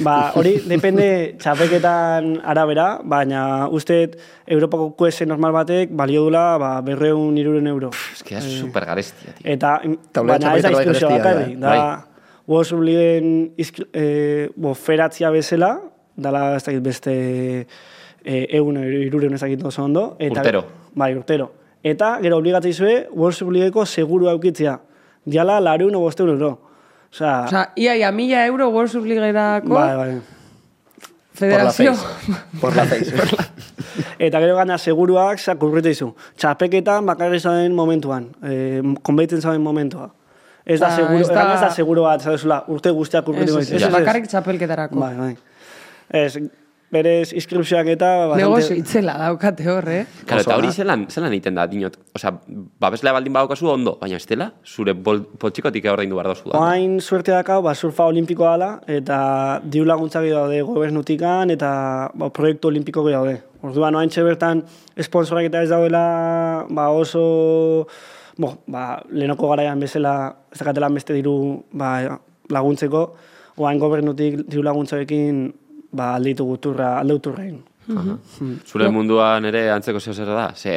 [0.00, 1.07] Ba, hori depende
[1.40, 3.98] txapeketan arabera, baina uste
[4.46, 7.90] Europako QS normal batek balio dula ba, berreun iruren euro.
[8.14, 9.44] Ez que da super garestia, tío.
[9.52, 9.74] Eta,
[10.12, 11.59] Taulea baina ez da garestia, bakarrik.
[11.61, 11.76] bai.
[11.76, 12.07] Da,
[12.48, 13.52] Wolfsburgen
[13.92, 15.74] eh, bo, feratzia bezala,
[16.16, 17.12] dala ez dakit beste
[17.62, 20.16] eh, egun iruren ez dakit oso ondo.
[20.18, 20.64] Eta, Urtero.
[20.94, 21.52] Bai, urtero.
[21.83, 24.78] Eta, gero obligatzeizue, Wolfsburgeko seguru aukitzea.
[25.24, 26.57] Diala, lareun o bosteun euro.
[27.12, 30.20] Osea, Osa, ia, ia, mila euro World Subligerako bai, bai.
[31.35, 31.92] federazio.
[32.61, 33.12] Por la face.
[34.18, 36.12] Eta gero gana seguruak zakurrite izu.
[36.37, 40.09] Txapeketan bakarri zauden momentuan, eh, konbeitzen zauden momentua.
[40.64, 43.51] Ez da Ah, seguro, ez da- da, ez da seguro bat, zabezula, urte guztiak Ez,
[43.51, 45.01] urte ez, ez, bakarrik txapelketarako.
[45.01, 45.37] Bai, bai.
[46.09, 46.38] Ez,
[46.92, 48.09] berez inskripzioak eta...
[48.28, 50.02] bastante- Negozio itzela daukate hor, eh?
[50.26, 51.96] Claro, eta hori zelan, zelan egiten da, dinot.
[52.18, 52.35] Osea,
[52.85, 56.61] babeslea baldin badaukazu ondo, baina estela, zure bol, poltsikotik ordaindu behar dozu da.
[56.61, 59.18] Oain suerte dakau, ba, surfa olimpikoa dela, eta
[59.64, 61.72] diru laguntzak daude gobernutikan, eta
[62.14, 63.38] ba, proiektu olimpiko daude.
[63.62, 64.64] Orduan, oain bertan,
[64.96, 67.87] esponsorak eta ez daudela, ba, oso,
[68.37, 72.18] bo, ba, lehenoko garaian bezala, ez dakatela beste diru ba,
[72.52, 73.07] laguntzeko,
[73.57, 75.52] oain gobernutik diru laguntzarekin,
[75.92, 77.61] ba, aldeitu guturra, aldeuturra egin.
[77.92, 78.14] Aha.
[78.64, 80.52] Zure munduan ere antzeko zeo zer da?
[80.55, 80.74] Ze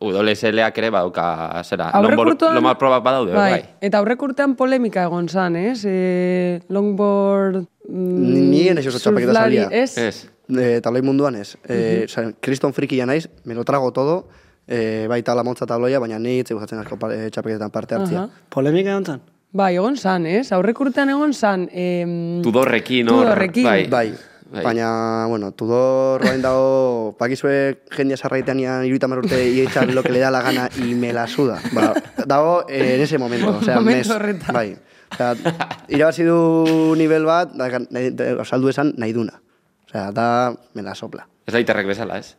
[0.00, 1.26] UWSL-ak ere badauka,
[1.64, 3.50] zera, Aurrekurtuan- lomar probak badaude, bai.
[3.52, 3.62] bai.
[3.80, 5.84] Eta aurrek urtean polemika egon zan, ez?
[5.84, 7.62] E, longboard...
[7.88, 9.68] mm, Ni ni naiz oso surflari, zalia.
[9.70, 9.96] Ez?
[9.98, 10.26] Ez.
[10.56, 11.56] Eh, tabloi munduan ez.
[11.68, 14.28] Eh, o sea, kriston frikia naiz, me lo trago todo,
[14.68, 18.24] eh, baita la montza tabloia, baina ni itze gustatzen asko eh, txapelketetan parte hartzia.
[18.26, 18.44] Aha.
[18.48, 19.20] Polemika egon zen?
[19.52, 20.50] Bai, egon zan, ez?
[20.52, 21.68] Aurrek urtean egon zan...
[21.72, 23.22] Em, Tudorrekin, hor.
[23.24, 23.64] Tudorrekin.
[23.64, 23.86] Bai.
[23.88, 24.10] Bai,
[24.52, 24.62] Bai.
[24.64, 30.12] baina, bueno, Tudor roain dago, pakizue jendia sarraitean ian iruita urte y echar lo que
[30.12, 31.58] le da la gana y me la suda.
[31.72, 31.94] Ba,
[32.26, 33.56] dago eh, en ese momento.
[33.56, 34.52] O sea, Momentu mes- horretan.
[34.54, 34.76] Bai.
[35.10, 35.34] O sea,
[35.88, 39.40] irabazi du nivel bat, da, nahi, da, saldu esan nahi duna.
[39.86, 41.28] O sea, da, me la sopla.
[41.46, 42.36] Ez daiterrek bezala, ez?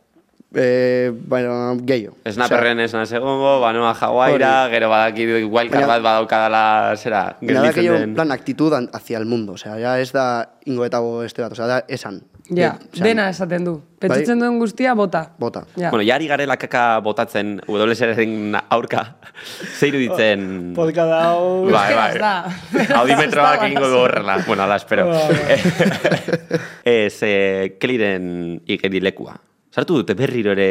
[0.54, 2.16] Eh, bueno, gehiago.
[2.24, 7.84] Snaperren ez naz egongo, banoa jaguaira, gero badaki wildcard Baina- bat badaukadala, zera, Nada que
[7.84, 8.14] yo, gelditzen en den.
[8.14, 9.52] plan, actitud an- hacia el mundo.
[9.52, 11.52] O sea, ya ez da ingo eta bo este bat.
[11.52, 12.22] O sea, da esan.
[12.48, 13.82] Ja, Eh, sea, dena esaten du.
[13.98, 15.32] Pentsatzen duen guztia, bota.
[15.38, 15.66] Bota.
[15.76, 15.90] Ja.
[15.90, 19.16] Bueno, jari garela kaka botatzen WSR-en aurka,
[19.78, 20.72] ze iruditzen...
[20.74, 21.66] Podka dau...
[21.68, 22.18] Bai, bai.
[22.18, 22.44] Da.
[23.02, 24.38] Audimetroak Ez da ingo du horrela.
[24.46, 25.10] Bueno, ala, espero.
[25.10, 25.60] Bai,
[26.84, 29.36] Ez, eh, keliren igeri lekua.
[29.74, 30.68] Sartu dute berriro ere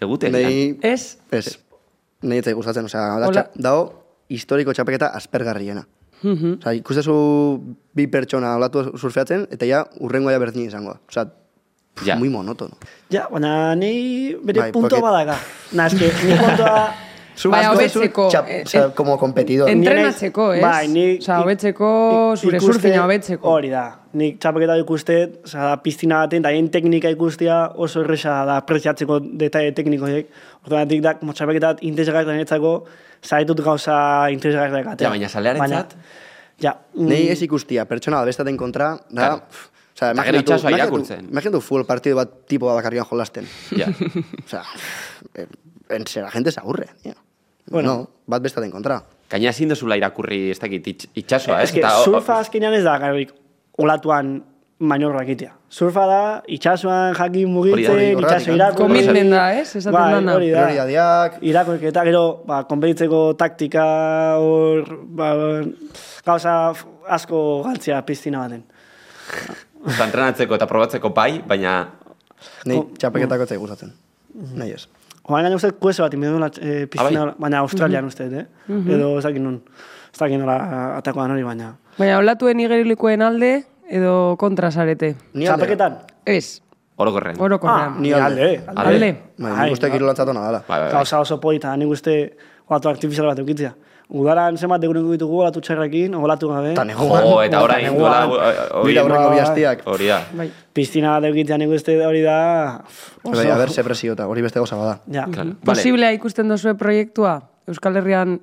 [0.00, 0.30] egute.
[0.30, 1.18] Nei, Ez?
[1.30, 1.58] ez.
[2.24, 3.82] Nei etzai gustatzen, osea, da, txa- dao
[4.32, 5.84] historiko txapeketa aspergarriena.
[6.22, 6.58] Mhm.
[6.62, 7.14] Osea, ikustezu
[7.94, 10.96] bi pertsona olatu surfeatzen, eta ja urrengoa berdin izango.
[11.08, 12.16] Osea, pff, Ja.
[12.16, 12.76] muy monotono.
[13.10, 15.36] Ja, baina ni bere Bai, punto porque- badaka.
[15.72, 16.94] Na, eske, ni puntoa...
[17.50, 19.68] Bai, hobetzeko, eh, eh, como competidor.
[19.68, 20.62] en- Ni Entrenatzeko, ez?
[20.62, 21.18] Bai, ni...
[21.18, 21.88] Osea, hobetzeko,
[22.36, 23.48] zure ikuste- surfina hobetzeko.
[23.50, 23.82] Hori da.
[24.14, 29.72] Nik txapeketa ikustet, osea, da, piztina baten, da, teknika ikustia oso erresa da preziatzeko detaile
[29.72, 30.28] teknikoiek.
[30.64, 32.84] Orduanatik da, como txapeketa bat interesgarri niretzako,
[33.24, 35.08] zaitut gauza interesgarriak atera.
[35.08, 35.96] Ja, baina zalearentzat?
[36.62, 36.76] Ja.
[36.94, 39.28] mm, Nei ez ikustia, pertsona da bestaten kontra, da...
[39.34, 39.42] Claro.
[39.94, 41.28] Eta gero imaginatu- itsasoa imaginatu- irakurtzen.
[41.30, 43.46] Imaginatu full partido bat tipo bat bakarrian jolasten.
[43.78, 43.86] Ja.
[44.44, 44.62] Osea,
[45.34, 45.46] eh,
[45.90, 47.12] en se la gente se aburre, tío.
[47.70, 47.94] Bueno.
[47.94, 49.02] no, bat bestaten kontra.
[49.30, 51.68] Gaina ezin duzula irakurri ez dakit itx- itxasoa, ez?
[51.70, 53.32] Ez que Eta, o- surfa azkenean ez da, garrik,
[53.78, 54.42] olatuan
[54.78, 55.52] maniobrak itea.
[55.70, 58.82] Surfa da, itxasuan jakin mugitzen, da, itxaso irakurri.
[58.82, 59.76] Commitment da, ez?
[59.76, 60.34] Esaten bai, dana.
[60.34, 60.66] hori da.
[60.66, 63.84] Prioritateak, Irakurketa gero, ba, konbeitzeko taktika,
[64.38, 65.30] hor, ba,
[66.26, 66.74] gauza
[67.08, 68.62] asko galtzea piztina baten.
[69.88, 71.78] Eta entrenatzeko eta probatzeko bai, baina
[72.66, 73.92] nei txapeketako etzai gustatzen.
[74.54, 74.86] Nahi ez.
[75.28, 77.34] Oain gaina uste kueso bat inbidun eh, piztina, Ah, bai?
[77.38, 78.44] baina Australian uste, eh?
[78.68, 79.62] Edo ez dakit nun.
[80.12, 80.56] Ez dakit nola
[80.98, 81.70] atakoan hori, baina.
[81.98, 85.14] Baina, olatuen igerilikoen alde, edo kontra zarete.
[85.32, 85.62] Ni alde.
[85.64, 85.96] Txapeketan?
[86.26, 86.60] Ez,
[86.96, 87.40] orokorren.
[87.40, 87.96] orokorrean.
[88.02, 88.24] Ni Ni alde.
[88.26, 88.64] alde.
[88.76, 88.90] Alde.
[88.94, 89.10] alde.
[89.38, 90.58] Bai, Ai, nik uste ba- kirolantzatona dala.
[90.68, 90.92] Bai, bai, bai.
[90.92, 92.36] Gauza oso polita, nik uste
[92.68, 93.72] olatu artifizial bat eukitzea.
[94.08, 96.72] Udaran zenbat egunen ditugu olatu txarrekin, olatu gabe.
[96.74, 97.24] Eta Jo, neguan.
[97.46, 98.18] eta orain Eta duela...
[98.26, 99.38] hori- Mira, horrengo bai.
[99.38, 99.82] bihastiak.
[99.86, 100.18] Hori da.
[100.36, 100.50] Bai.
[100.76, 102.36] Piztina bat eukitzea nik uste hori da...
[103.24, 104.98] Oso, Bai, a ber, ze presiota, hori beste goza bada.
[105.10, 105.24] Ja.
[105.24, 105.54] Claro.
[105.56, 105.64] Vale.
[105.64, 107.38] Posiblea ikusten dozue proiektua?
[107.66, 108.40] Euskal Herrian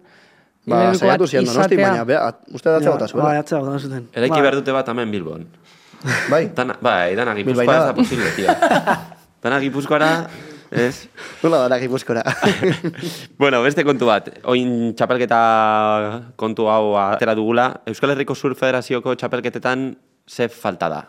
[0.65, 3.23] Ba, saiatu zian donosti, baina, bea, uste datze Ja, bota zuela.
[3.29, 4.09] Bai, atzea bota zuten.
[4.13, 4.41] Eraiki Bai.
[4.41, 5.45] behar dute bat hemen Bilbon.
[6.29, 8.53] Bai, Dana, bai, dana gipuzkoa ez da posible, tio.
[9.43, 10.09] Dana gipuzkoara,
[10.71, 11.07] ez?
[11.43, 12.23] nola dara gipuzkora.
[13.41, 14.29] bueno, beste kontu bat.
[14.49, 15.41] Oin txapelketa
[16.39, 17.81] kontu hau atera dugula.
[17.85, 19.91] Euskal Herriko Sur Federazioko txapelketetan
[20.27, 21.01] ze falta da?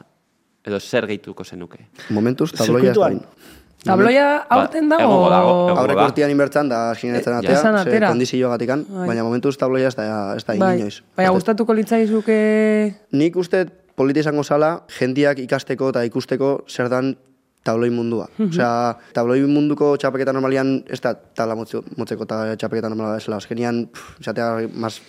[0.64, 1.88] Edo zer gehituko zenuke?
[2.10, 3.12] Momentuz, tabloia ez da Zirkuituan.
[3.12, 3.60] egin.
[3.82, 5.08] Tabloia aurten Ba, dago?
[5.10, 5.54] egongo dago.
[5.82, 7.38] Aurreko urtean inbertzan da sinetzen Ja.
[7.40, 8.08] atea, ze atera.
[8.12, 9.06] kondizio gatikan, Bai.
[9.08, 10.78] baina momentuz tabloia ez da, ez da Bai.
[10.78, 11.00] inoiz.
[11.16, 12.94] Baina gustatuko litzaizuke...
[13.12, 13.64] Nik uste
[13.96, 17.16] polita izango zala, jendiak ikasteko eta ikusteko zer dan
[17.62, 18.28] tabloi mundua.
[18.48, 23.36] Osea, tabloi munduko txapeketa normalian ez da tabla motze- motzeko ta txapeketa normala bezala.
[23.38, 25.00] Azkenian, pff, izatea más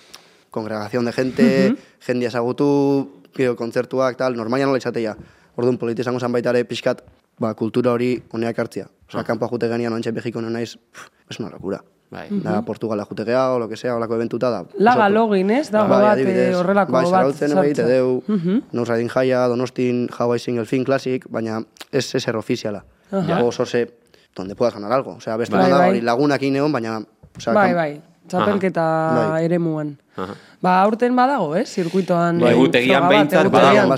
[0.52, 5.16] congregación de gente, jendia ezagutu, gero kontzertuak, tal, normalian nola izatea.
[5.56, 7.02] Orduan, polita izango zan baita ere pixkat,
[7.39, 8.88] ba, kultura hori honeak hartzia.
[9.10, 11.84] Osea, kanpoa jute genian, oantxe Mexiko naiz, pff, es una locura.
[12.13, 12.28] Bai.
[12.30, 14.63] Da, Portugala jutegea, o lo que sea, olako eventuta da.
[14.78, 15.71] Laga oso- login, ez?
[15.71, 17.86] Dago Bai, bat, eh, horrelako bai, bat zarautzen bai, sartzea.
[17.88, 18.62] deu, Mhm.
[18.71, 22.84] Nose Riding Jaia, Donostin, Hawaii Single Fin Classic, baina ez eser ofiziala.
[23.12, 23.21] Aha.
[23.28, 23.91] Dago oso ze,
[24.36, 25.15] donde puedas ganar algo.
[25.15, 25.89] Osea, beste Bai, da, bai.
[25.89, 27.02] hori lagunakin egon, baina...
[27.38, 29.45] Osea, bai, kan- bai, txapelketa Bai.
[29.45, 29.97] eremuan.
[30.15, 30.34] Aha.
[30.62, 31.67] Ba, aurten badago, ez?
[31.73, 32.39] Zirkuitoan.
[32.39, 33.89] Bai, eh, egutegian behintzat badago.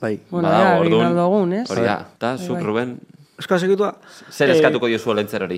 [0.00, 0.20] Bai.
[0.30, 1.12] Bueno, Badago, ja, egin orduan.
[1.70, 2.62] Hori da, eta Bai, zuk, bai.
[2.64, 2.98] Ruben,
[3.34, 3.88] Euskal Zirkuitua...
[4.30, 5.56] zer eh, eskatuko diozu olentzer hori?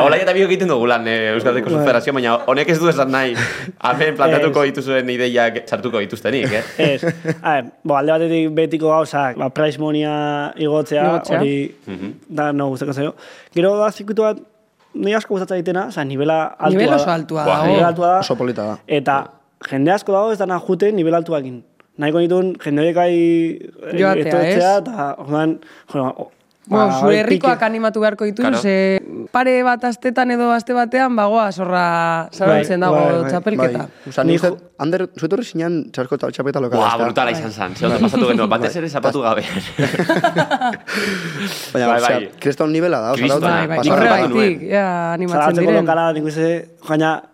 [0.00, 1.82] Hola eta biok egiten dugu lan eh, Euskaldeko Bai.
[1.84, 3.34] Federazio, baina honek ez du esan nahi
[3.90, 6.62] hemen plantatuko dituzuen ideiak sartuko dituztenik, eh?
[6.86, 7.04] Ez,
[7.42, 10.14] a ver, bo, alde batetik betiko gauzak, ba, price monia
[10.56, 11.42] igotzea, Igotzea.
[11.42, 12.14] hori Mhm.
[12.40, 13.12] da no gustako zaio.
[13.54, 14.40] Gero da zirkuitu bat,
[14.94, 16.96] ni asko gustatzen daitena, oza, nivela altua Nivel da.
[16.96, 17.44] oso altua.
[17.66, 18.18] Nivel altua da.
[18.24, 18.78] Oso polita da.
[18.86, 19.18] Eta
[19.68, 21.60] jende asko dago ez dana jute nivel altuakin.
[22.00, 23.16] Nahiko nituen jende horiek ai
[23.98, 24.84] Joatea, etortzea, ez?
[24.84, 25.58] eta orduan,
[25.92, 26.30] jo,
[26.62, 28.62] o- Bueno, ba, zure herrikoak pike- animatu beharko dituzu, Claro.
[28.62, 33.78] ze pare bat astetan edo aste batean bagoa zorra zarautzen Bai, dago bai, bai, txapelketa.
[33.78, 33.88] Bai.
[34.08, 36.86] Osa, ni uste, Ander, zuetorri zinean txarko eta txapeta lokala.
[36.86, 37.04] Ezta?
[37.04, 39.42] brutala izan zen, ze ondo pasatu genuen, batez ere zapatu gabe.
[41.72, 42.30] Baina, Bai, bai.
[42.40, 44.60] kriston nivela da, osa, Kristona, Bai, bai, nuen.
[44.70, 45.84] ja, animatzen Zaratzeko diren.
[45.84, 46.68] lokala, nik uste,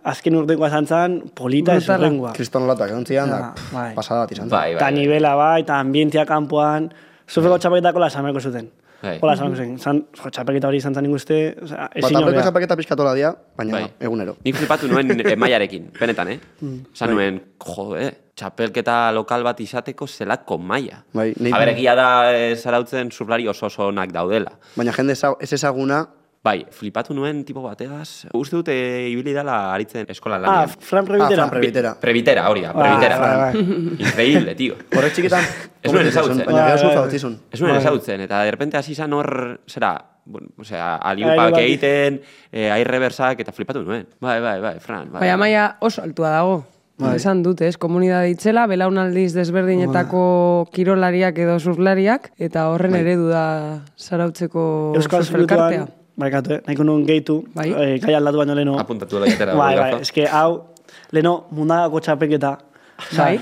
[0.04, 2.32] azken urtekoa izan zen, polita ez urrengoa.
[2.32, 3.94] kriston olatak egon zian, da, bai.
[3.94, 4.48] pasada bat izan.
[4.48, 4.58] zen.
[4.58, 4.92] Bai, bai.
[4.92, 6.90] nivela bai, eta ambientia kanpoan,
[7.28, 8.70] zufeko txapelketako la esamerko zuten.
[9.02, 9.18] Bai.
[9.22, 9.76] Hola esamerko zuten.
[9.78, 12.46] Zan, jo, txapelketa hori izan zen uste, oza, Ba, ezin tableta hobea.
[12.48, 13.90] zapaketa pizkatola dia, baina Bai.
[14.00, 14.36] egunero.
[14.44, 16.38] Nik flipatu nuen emaiarekin, benetan, eh?
[16.60, 16.80] Mm.
[16.98, 18.10] Zan nuen, jo, eh?
[18.38, 21.04] Txapelketa lokal bat izateko zelako maia.
[21.14, 24.52] Bai, nei- A ber, egia da eh, zarautzen surflari oso oso onak daudela.
[24.76, 26.04] Baina jende ez ezaguna,
[26.44, 28.26] Bai, flipatu nuen tipo bategaz.
[28.32, 28.74] Uste dute
[29.10, 30.68] ibili dela aritzen eskola Ah, lanean.
[30.80, 31.42] Fran Previtera.
[31.44, 31.94] Ah, Fran Previtera.
[32.00, 33.18] Prebitera, hori da, Bai, prebitera.
[33.18, 33.80] bai, bai.
[34.06, 34.76] Increíble, tío.
[34.96, 35.44] horrek txikitan,
[35.82, 36.44] Ez nuen ezagutzen.
[36.46, 37.06] Baina gero Bai, bai.
[37.08, 37.34] utzi zuen.
[37.50, 39.92] Ez nuen ezagutzen, eta de repente hasi izan hor, zera,
[40.24, 41.64] bueno, osea, Bai, aliupak bai.
[41.64, 42.20] egiten,
[42.52, 44.06] eh, airreversak, eta flipatu nuen.
[44.20, 45.10] Bai, bai, bai, Fran.
[45.12, 46.64] Bai, Baina maia oso altua dago.
[47.14, 54.94] Esan dute, ez, komunidade itzela, belaunaldiz desberdinetako kirolariak edo surflariak, eta horren eredu da zarautzeko
[54.98, 55.86] Euskal surfelkartea.
[56.18, 56.60] Barkatu, eh?
[56.66, 57.68] nahiko nuen gehitu, Bai.
[57.70, 58.74] eh, gai aldatu baino leno.
[58.78, 59.54] Apuntatu da jatera.
[59.54, 60.64] Bai, bai, eske hau,
[61.14, 62.56] leno mundagako txapeketa.
[63.16, 63.38] Bai.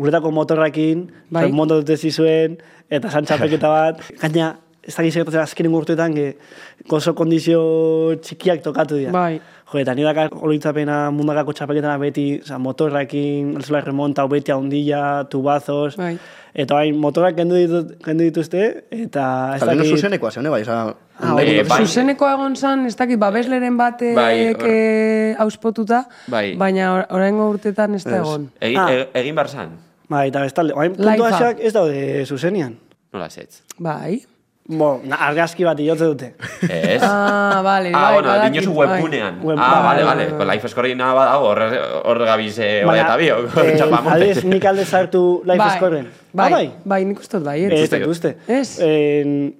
[0.00, 1.50] Uretako motorrakin, Bai.
[1.52, 2.56] monto dute zizuen,
[2.90, 4.00] eta zan txapeketa bat.
[4.22, 4.54] Gaina,
[4.86, 6.36] ez dakit zertatzen azkenen urteetan, ge,
[6.88, 7.60] gozo kondizio
[8.20, 9.12] txikiak tokatu dira.
[9.12, 9.40] Bai.
[9.72, 15.96] Jo, eta nire dakar horitzapena mundagako txapeketana beti, oza, motorrakin, alzula remonta, beti handila, tubazos,
[15.96, 16.18] Bai.
[16.54, 19.24] eta bain, motorrak kendu, ditut, kendu dituzte, eta
[19.56, 19.88] ez dakit...
[19.96, 21.76] zuzenekoa zeune, bai, oza, Ah, hori, bai.
[21.86, 26.56] Zuzenekoa egon zan, ez dakit, babesleren batek Bai, eh, auspotuta, Bai.
[26.58, 28.48] baina or- oraingo urtetan ez da egon.
[28.60, 28.90] Egin, Ah.
[28.92, 29.76] e- egin bar zan?
[30.08, 30.96] Bai, eta bestalde, Laifa.
[30.98, 32.74] puntuazioak ez daude zuzenian.
[33.12, 33.62] Nola zetz?
[33.78, 34.24] Bai.
[34.66, 36.30] Bo, na, argazki bat iotze dute.
[36.64, 37.02] Ez?
[37.04, 38.86] Ah, bale, Ah, bai, bueno, dinosu bai.
[38.88, 39.40] webgunean.
[39.44, 40.24] Web- ah, vale, vale.
[40.30, 40.36] bai.
[40.38, 41.60] Pues Life Scorein nada badago, hor,
[42.04, 43.58] hor gabiz eh, hori eta biok.
[43.58, 46.08] eh, adibidez, nik alde zartu life scoren.
[46.32, 46.72] bai, Ah, bai?
[46.84, 47.92] bai, nik uste dut bai, Ez, ez.
[47.92, 48.36] ez uste.
[48.48, 48.78] Ez?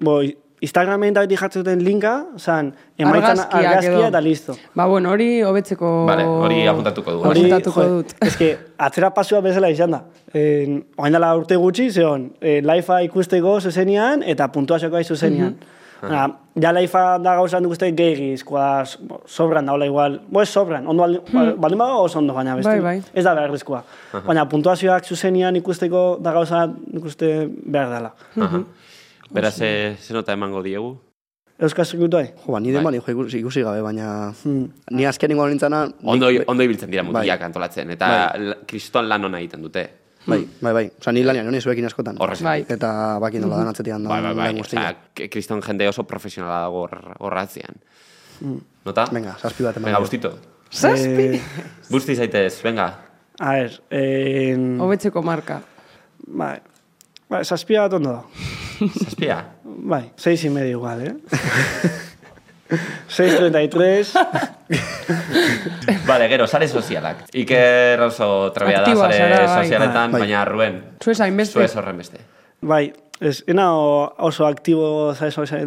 [0.00, 0.22] Bo,
[0.64, 4.57] Instagramen da beti jartzen duten linka, zan, emaitzan argazkia eta listo.
[4.74, 5.92] Ba, bueno, hori hobetzeko...
[6.09, 7.29] Vale, hori apuntatuko dugu.
[7.31, 8.14] Hori apuntatuko jo, dut.
[8.24, 8.50] Ez que,
[8.88, 10.03] atzera pasua bezala izan da.
[10.35, 15.57] En, oain dela urte gutxi, zeon, e, laifa ikusteko zuzenian eta puntuaziokoa zuzenian.
[15.59, 15.81] Mm
[16.61, 18.85] ja laifa da gauza handik uste gehigizkoa,
[19.27, 20.20] sobran daula igual.
[20.31, 21.61] Bo ez sobran, ondo baldin, mm.
[21.61, 22.70] baldin badago oso ondo baina beste.
[22.70, 23.12] Bai, bai.
[23.14, 23.83] Ez da beharrezkoa.
[24.27, 28.12] Baina puntuazioak zuzenian ikusteko da gauza nik uste behar dela.
[28.46, 28.62] Aha.
[29.30, 31.00] Beraz, eh, ze nota emango diegu?
[31.58, 32.32] Euskal Zirkuituai?
[32.44, 32.96] Jo, ba, ni Bai.
[32.98, 34.68] ikusi, ikusi gabe, baina Hmm.
[34.90, 35.87] ni azkenengo nintzana...
[35.87, 37.46] nik- Ondo, ondo ibiltzen dira mutilak Bai.
[37.46, 39.88] antolatzen, eta la- kriston lan ona egiten dute.
[40.26, 40.90] Bai, bai, bai.
[40.98, 42.16] Osa, ni lanian, honi zuekin askotan.
[42.18, 42.42] Horrez.
[42.42, 42.64] Bai.
[42.68, 44.96] Eta bakin nola dan atzetian da Bai, bai, bai.
[45.14, 47.76] k- kriston jende oso profesionala dago hor- horratzean.
[48.84, 49.04] Nota?
[49.12, 49.84] Venga, zazpi bat eman.
[49.84, 50.38] Venga, bustito.
[50.72, 51.37] Zazpi!
[51.37, 51.40] Eh,
[51.90, 52.98] Busti zaitez, venga.
[53.38, 54.80] a ver, en...
[54.80, 55.60] Hobetzeko marka.
[56.26, 56.58] Bai,
[57.28, 58.24] bai, zazpia bat ondo da.
[59.04, 59.44] Zazpia.
[59.64, 61.14] Bai, seis y medio igual, eh?
[63.08, 64.14] 6.33,
[66.06, 67.26] Vale, gero, sare sozialak.
[67.37, 69.64] Iker oso trebea da Aktiboa sare zara, bai.
[69.64, 70.20] sozialetan, Bai.
[70.24, 71.52] baina Ruben, Zu ez hainbeste.
[71.52, 72.18] zu ez horren beste.
[72.60, 75.64] bai, ez, ena oso aktibo zaiz hori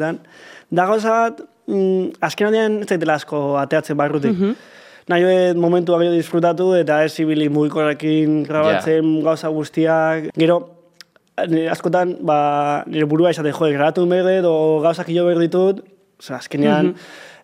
[0.70, 4.36] Da gauza bat, mm, azken aldean ez zaitela asko ateatzen barrutik.
[5.08, 10.32] Nahi hori momentua gehiago disfrutatu eta ez ibili mugikorrekin grabatzen gauza guztiak.
[10.36, 10.77] Gero,
[11.46, 12.40] nire askotan, ba,
[12.90, 15.86] nire burua esate, jo, grabatu behar dut, o gauzak jo behar ditut,
[16.18, 16.96] Osa, azkenean,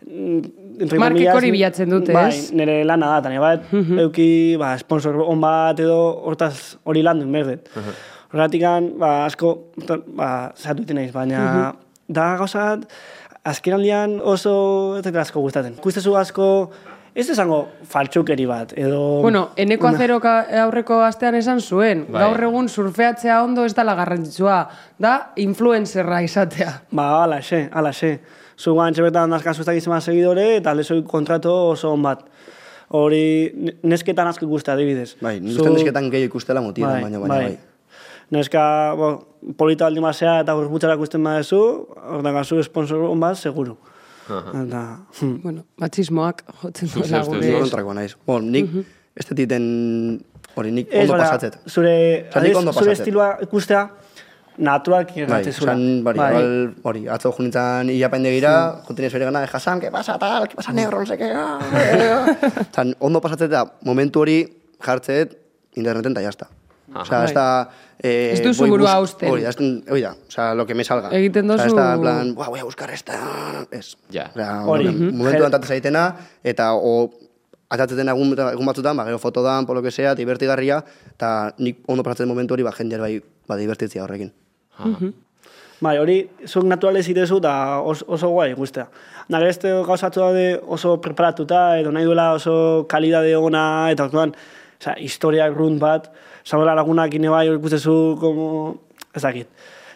[0.02, 0.40] mm,
[0.82, 2.50] entre Markek hori bilatzen dute, bai, ez?
[2.58, 3.68] nire lana da, tani bat,
[4.08, 7.70] euki, ba, sponsor on bat edo hortaz hori landu behar dut.
[8.34, 8.66] Horregatik,
[8.98, 9.54] ba, asko,
[10.18, 11.76] ba, zatu iten naiz, baina
[12.10, 12.88] da gauzat,
[13.46, 14.56] azken aldian oso
[14.98, 15.78] ez asko gustatzen.
[15.84, 16.48] Gustezu asko,
[17.16, 19.22] ez esango faltsukeri bat, edo...
[19.22, 20.32] Bueno, eneko azeroka
[20.64, 22.24] aurreko astean esan zuen, Bai.
[22.24, 24.58] gaur egun surfeatzea ondo ez dala garrantzitsua,
[24.98, 26.72] da influencerra izatea.
[26.92, 28.16] Ba, ala xe, ala xe.
[28.58, 32.26] Zu gantxe bertan nazkan zuztak izan segidore, eta aldezoi kontrato oso on bat.
[32.94, 35.16] Hori, ne- nesketan asko ikuste adibidez.
[35.22, 37.46] Bai, nik Zu- uste nesketan gehiago ikustela motiba, Bai, baina, baina, bai.
[37.46, 37.58] bai.
[38.34, 39.08] Neska, bo,
[39.58, 41.60] polita aldi mazea eta gurbutxara ikusten badezu,
[42.18, 43.78] ordan gazu sponsor on bat, seguru.
[44.28, 44.84] Eta,
[45.20, 45.34] hm.
[45.44, 47.42] Bueno, matxismoak jotzen duela gure.
[47.42, 48.14] Nik kontrakoa naiz.
[48.28, 48.70] Bon, nik
[49.16, 49.66] ez dititen
[50.56, 51.60] hori nik Ez, ondo pasatzet.
[51.68, 51.94] Zure,
[52.30, 53.84] Osa, adez, ondo zure estiloa ikustea,
[54.58, 55.74] naturalki Bai, erratzezula.
[55.74, 56.42] esan, bari, bai.
[56.90, 58.88] hori, atzo junitzen ilapendegira, hmm.
[58.88, 61.98] kontinez bere gana, Hasan, ¿qué pasa, tal, ¿qué pasa, negro, no sé qué, ah, eh,
[62.02, 62.66] eh.
[62.76, 64.44] Zan, ondo pasatzet da, momentu hori
[64.80, 65.38] jartzeet
[65.76, 66.50] interneten eta jazta.
[66.94, 67.70] O sea, ez da...
[68.04, 69.30] Eh, Ez duzu burua bus- hausten.
[69.32, 71.10] Hori, ez hori da, o sea, lo que me salga.
[71.16, 73.66] Egiten O sea, ez dozu- da, en plan, "Buah, voy a buscar esta...
[73.72, 73.96] Ez.
[74.12, 74.30] Ja.
[74.30, 74.90] O sea, Hori.
[74.92, 77.10] momentu dantatzen zaitena, eta o,
[77.70, 80.84] atatzeten egun, egun batzutan, ba, gero foto dan, por lo que sea, divertigarria,
[81.16, 84.34] eta nik ondo pasatzen momentu hori, ba, jendear bai, ba, divertitzia horrekin.
[85.84, 88.86] Bai, hori, zuk naturalez itezu eta oso, oso guai guztea.
[89.30, 94.36] Nare beste gauzatzu daude oso preparatuta, edo nahi duela oso kalidade ona, eta orduan,
[94.80, 96.12] oza, historiak runt bat,
[96.44, 98.84] Samuel lagunak ine bai, ikustezu, como,
[99.16, 99.48] ez dakit.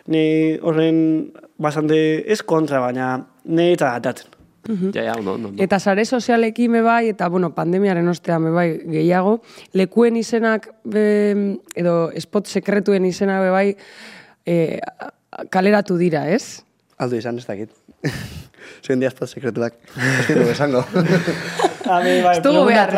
[0.07, 1.99] Ni horren bastante,
[2.31, 4.33] ez kontra, baina, nahi eta atatzen.
[4.67, 5.47] Ja, ja, ondo, ondo.
[5.49, 5.63] ondo.
[5.63, 9.37] Eta sare sozialekin me bai, eta bueno, pandemiaren ostean me bai gehiago,
[9.73, 11.05] lekuen izenak, be,
[11.75, 13.67] edo spot sekretuen izenak be bai,
[14.43, 14.79] e,
[15.53, 16.65] kaleratu dira, ez?
[16.99, 17.71] Aldo izan, ez dakit.
[18.85, 19.79] Zuen diazpaz sekretuak.
[19.95, 20.83] Ez dugu esango.
[21.89, 22.93] A mi, bai, Ez dugu behar,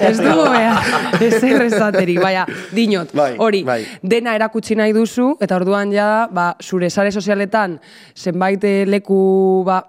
[0.00, 3.82] ez dugu behar, ez errezaterik, baina, dinot, Bai, hori, bai.
[4.02, 7.78] dena erakutsi nahi duzu, eta orduan ja, ba, zure sare sozialetan,
[8.16, 9.82] zenbait eh, leku, ba,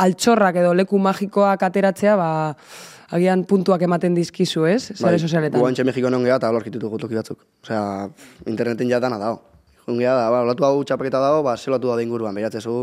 [0.00, 2.30] altxorrak edo leku magikoak ateratzea, ba,
[3.10, 4.92] agian puntuak ematen dizkizu, ez?
[4.94, 5.60] Sare sozialetan.
[5.60, 7.40] Guantxe Mexiko non geha eta lorkitu dugu toki batzuk.
[7.64, 8.08] Osea,
[8.46, 9.42] interneten ja dana dago.
[9.86, 12.74] Jungea da, ba, olatu hau txapaketa dago, ba, zelatu da inguruan, beratzezu,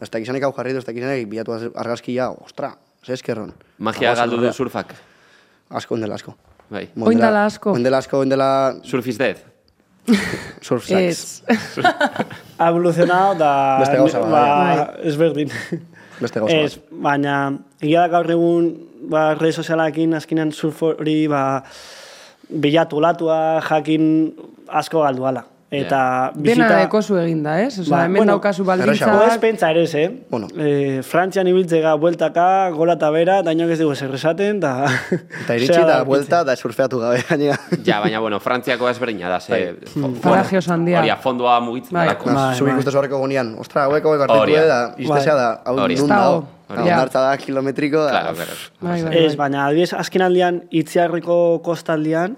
[0.00, 2.70] ez da izanik hau jarri du, ez da izanik bilatu argazkia, ostra,
[3.12, 3.52] eskerron.
[3.78, 4.94] Magia Agoaz galdu du surfak.
[5.70, 6.36] Asko, ondela asko.
[6.70, 6.88] Bai.
[6.96, 7.72] Oin dela asko.
[7.72, 8.48] Ondela asko, ondela
[8.84, 9.42] Surf is dead.
[10.66, 11.42] surf sex.
[11.48, 11.84] Ez.
[12.58, 13.78] Ha evolucionado da...
[13.80, 15.50] Beste gauza bat, ba, ezberdin.
[16.20, 18.68] Beste gauza Ez, baina, egia da gaur egun,
[19.10, 21.64] ba, rede sozialakin azkenean surf hori, ba,
[22.48, 24.06] bilatu olatua, jakin
[24.68, 25.42] asko galduala.
[25.80, 27.78] Eta Dena dekozu eginda, ez?
[27.80, 29.40] Osa, Ba, hemen bueno, daukazu Bo ez baldintzak.
[29.40, 30.10] pentsa ere, eh?
[30.30, 30.46] Bueno.
[30.56, 34.86] Eh, Frantzian ibiltzega bueltaka, gola eta bera, dainok ez dugu zer esaten, eta...
[35.54, 37.58] Iritsi da, da, buelta, da surfeatu gabe, gainera.
[37.84, 39.74] Ja, baina, bueno, Frantziako ezberdina da, ze...
[39.94, 40.98] fo- Parajeos handia.
[41.00, 42.08] Hori, a fondoa mugitzen Bai.
[42.08, 42.30] delako.
[42.32, 42.78] Bai, Zubik bai.
[42.84, 45.96] uste horreko gunean, ostra, hauek hauek hartitu Hori, da, iztezea da, hau Hori.
[45.96, 46.30] nun Ez dago.
[46.40, 46.46] dago.
[46.64, 46.80] Hori.
[46.80, 48.10] Ondartza da kilometriko da.
[48.10, 48.54] Claro, claro.
[48.80, 49.36] Bai, bai, Ez, bai.
[49.44, 52.36] baina adibidez azken aldian itziarriko kostaldian,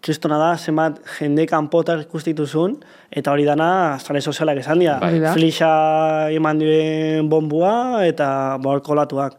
[0.00, 2.78] kristona da, zenbat jende kanpotar ikustituzun,
[3.12, 4.98] eta hori dana, sare sozialak esan dira.
[5.02, 5.20] Bai.
[5.34, 5.70] Flixa
[6.36, 7.74] eman duen bombua,
[8.08, 8.30] eta
[8.64, 9.36] borkolatuak.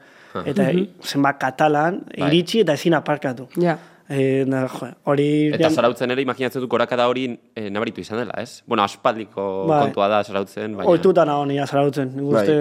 [0.47, 0.69] Eta
[1.03, 2.29] zenbat katalan, Bai.
[2.29, 3.49] iritsi eta ezin aparkatu.
[3.59, 3.77] Ja.
[4.11, 5.27] E, na, jo, hori...
[5.55, 8.61] Eta zarautzen ere, imaginatzen du korakada hori eh, nabaritu izan dela, ez?
[8.67, 9.85] Bueno, aspaldiko Bai.
[9.87, 10.89] kontua da zarautzen, baina...
[10.91, 12.11] Oituta nago nia zarautzen.
[12.19, 12.41] Bai.
[12.43, 12.57] uste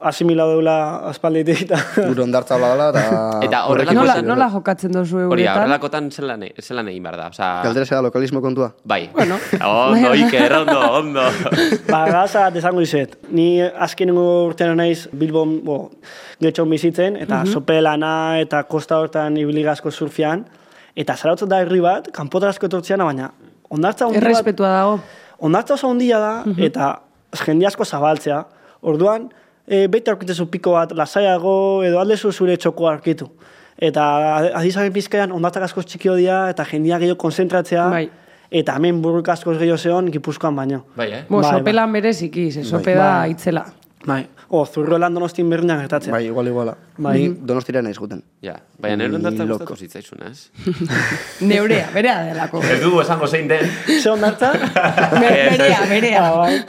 [0.00, 0.74] asimila deula
[1.10, 1.78] aspalditik eta...
[2.08, 3.04] Gure ondartza hola dela, eta...
[3.46, 5.56] Eta horrelako Nola, nola jokatzen dozu Hori, euretan?
[5.62, 7.28] horrelakotan zelan, e- zelan egin behar da.
[7.32, 8.72] Osa, Galdera zera lokalismo kontua.
[8.84, 9.08] bai.
[9.14, 9.38] Bueno.
[9.64, 11.24] Ondo, Iker, ondo, ondo.
[11.92, 13.16] ba, gaza bat esango izet.
[13.30, 15.78] Ni azkenengo urtean naiz Bilbon, bo,
[16.42, 20.44] getxon bizitzen, eta sopelana eta kosta hortan ibiligazko surfian,
[20.96, 23.30] eta zarautzen da herri bat, kanpotar asko etortzean, baina
[23.70, 24.98] ondartza hundi bat, Errespetua dago.
[25.48, 26.92] ondartza oso handia da, eta
[27.44, 28.44] jende asko zabaltzea.
[28.86, 29.30] Orduan,
[29.68, 33.28] e, bete aurkitzezu piko bat, lasaiago, edo aldezu zure txoko arkitu.
[33.78, 34.04] Eta
[34.56, 38.06] adizaren pizkaian, ondartzak asko txikio dira, eta jendia gehiago konzentratzea, Bai.
[38.50, 40.84] eta hemen burruka asko gehiago zeon, gipuzkoan baino.
[40.96, 41.24] Bai, eh?
[41.28, 43.30] Bo, Bai, sopelan bereziki, ze sope da Bai.
[43.34, 43.66] itzela.
[44.06, 44.22] Bai.
[44.48, 46.12] O, zurro lan donostin berdinak gertatzea.
[46.14, 46.76] Bai, igual, iguala.
[46.96, 47.16] Bai.
[47.18, 48.20] Ni donostira naiz guten.
[48.40, 49.64] Ja, baina Ni ondartza loko.
[49.64, 50.50] gustatu zitzaizun, ez?
[51.40, 52.60] Neurea, berea delako.
[52.62, 53.66] Ez dugu esango zein den.
[54.00, 54.52] Ze ondartza?
[54.52, 56.22] Be- berea, berea.
[56.22, 56.60] Ah, bai.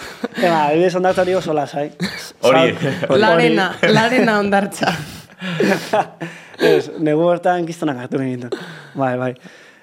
[0.41, 1.91] Ema, adibidez ondartza hori oso lasai.
[1.99, 2.16] Hori.
[2.41, 2.75] Hori.
[3.17, 4.91] Larena, larena ondartza.
[6.57, 8.49] Ez, negu bertan kistonak hartu egiten.
[8.97, 9.31] Bai, bai.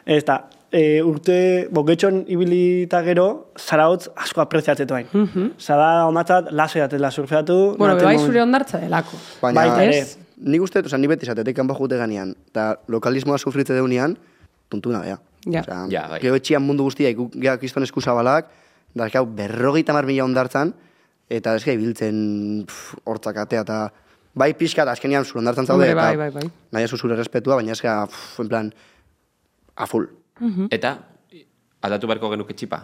[0.05, 0.41] Ez da,
[0.75, 1.37] e, urte,
[1.71, 3.27] bo, getxon ibilita gero,
[3.59, 5.07] zarautz asko apreziatzetu hain.
[5.59, 7.77] Zara ondatzat, lasai atela surfeatu.
[7.79, 9.21] Bueno, bai zure ondartza delako.
[9.43, 9.99] Baina, ere.
[10.03, 10.19] Ez?
[10.45, 14.17] nik uste, oza, ni beti izatetik kanpo jute ganean, eta lokalismoa sufritze deunean,
[14.69, 15.19] tuntuna bea.
[15.47, 15.61] Ja.
[15.63, 16.19] Osea, Ja, bai.
[16.21, 18.51] Gero etxian mundu guztia, iku- gea kiston eskuzabalak,
[18.95, 20.75] da berrogeita mar mila ondartzan,
[21.31, 22.67] eta eske ibiltzen
[23.05, 23.79] hortzak atea, eta
[24.35, 26.51] bai pixka eta azkenian zure ondartzen zaude, Hombre, bai, eta bai, bai.
[26.73, 28.73] nahi zu zure respetua, baina gara, pff, en plan,
[29.77, 30.07] a full.
[30.71, 30.99] Eta,
[31.83, 32.83] aldatu beharko genuke txipa.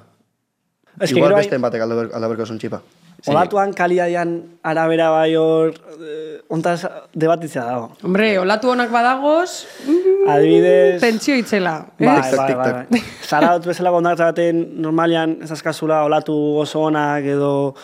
[0.98, 2.80] Que Igual bai- beste batek alda ber- alda berko zuen txipa.
[3.28, 7.90] Olatuan kalidadian arabera bai hor, eh, ontaz debatitzea dago.
[8.02, 9.66] Hombre, olatu honak badagoz,
[10.28, 11.00] Adibidez...
[11.00, 11.86] pentsio itzela.
[11.98, 12.36] Bai, ez?
[12.36, 13.02] bai, bai, bai.
[13.22, 16.34] Zara dut bezala gondartza baten normalian ez azkazula olatu
[16.64, 17.74] oso onak edo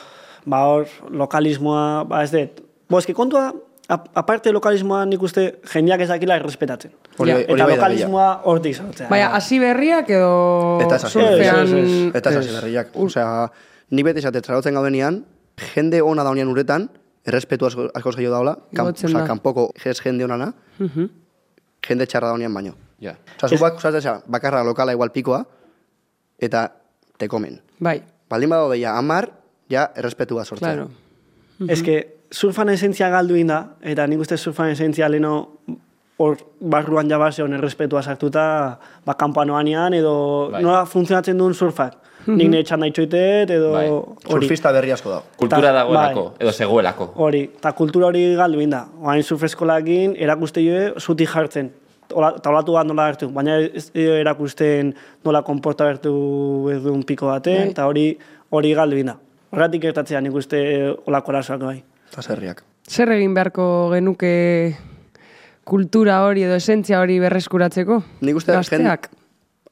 [0.47, 2.61] ba hor lokalismoa, ba ez dut.
[2.89, 3.53] Bo, eski kontua,
[3.89, 6.93] a- aparte lokalismoa nik uste jendeak ez dakila errespetatzen.
[7.19, 9.09] Hori bai- Eta bai da lokalismoa hortik zautzea.
[9.11, 12.13] Baina, hasi berriak edo Eta hasi surfean...
[12.15, 12.95] Eta hasi berriak.
[12.95, 13.51] Osea,
[13.91, 15.25] nik beti esate zarautzen gaudenian,
[15.75, 16.89] jende ona da honean uretan,
[17.27, 19.27] errespetu asko, asko zailo daula, kan, Igotzen osea, da.
[19.27, 20.53] kanpoko jez jende onana,
[21.89, 22.75] jende txarra da honean baino.
[23.03, 23.17] Ja.
[23.43, 25.45] Osea, zu bak, osea, bakarra lokala igual pikoa,
[26.39, 26.69] eta
[27.19, 27.61] te komen.
[27.81, 29.29] Bai, Baldin badaude ja amar,
[29.71, 30.75] ja errespetua sortzea.
[30.75, 30.89] claro.
[31.69, 35.35] Ez que surfan esentzia galdu inda, eta nik uste surfan esentzia leno
[36.19, 40.63] hor barruan jabase hon errespetua sartuta, ba, kanpoan noanean, edo Bai.
[40.63, 41.95] nola funtzionatzen duen surfak.
[42.27, 43.87] Nik nire txanda itxoitet, edo Bai.
[43.89, 44.47] hori.
[44.47, 45.25] Surfista berri asko dago.
[45.37, 46.37] Kultura dagoelako, bai.
[46.41, 47.11] edo zegoelako.
[47.15, 48.87] Hori, eta kultura hori galdu inda.
[49.01, 51.71] Oain surfeskolakin erakuste joe zutik jartzen.
[52.15, 54.95] Ola, eta olatu bat nola hartu, baina ez erakusten
[55.25, 57.71] nola konporta hartu edun piko baten, Bai.
[57.71, 58.09] eta hori
[58.51, 59.17] hori galdu inda.
[59.55, 60.59] Horretik gertatzea nik uste
[61.07, 61.79] olako arazoak bai.
[62.11, 62.63] Eta zerriak.
[62.87, 64.33] Zer egin beharko genuke
[65.67, 68.03] kultura hori edo esentzia hori berreskuratzeko?
[68.27, 69.11] Nik uste Gazteak.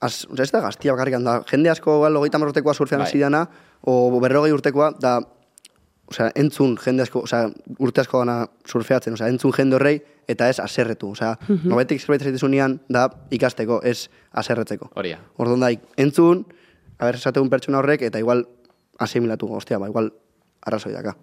[0.05, 1.39] Az, osea, ez da gaztia bakarrik da.
[1.49, 3.07] Jende asko igual hogeita hamar urtekoa surfean Bai.
[3.09, 3.47] hasi dana,
[3.81, 5.15] o berrogei urtekoa, da,
[6.11, 7.47] osea, entzun jende asko, osea,
[7.79, 9.95] urte asko gana surfeatzen, osea, entzun jende horrei,
[10.29, 11.15] eta ez aserretu.
[11.15, 14.91] Osea, nobetik zerbait zaitezunean, da ikasteko, ez aserretzeko.
[14.99, 15.23] Horia.
[15.39, 16.45] Orduan da, entzun,
[16.99, 18.45] haber esategun pertsona horrek, eta igual
[18.99, 20.13] asimilatu, ostia, ba, igual
[20.65, 21.17] arrazoi daka.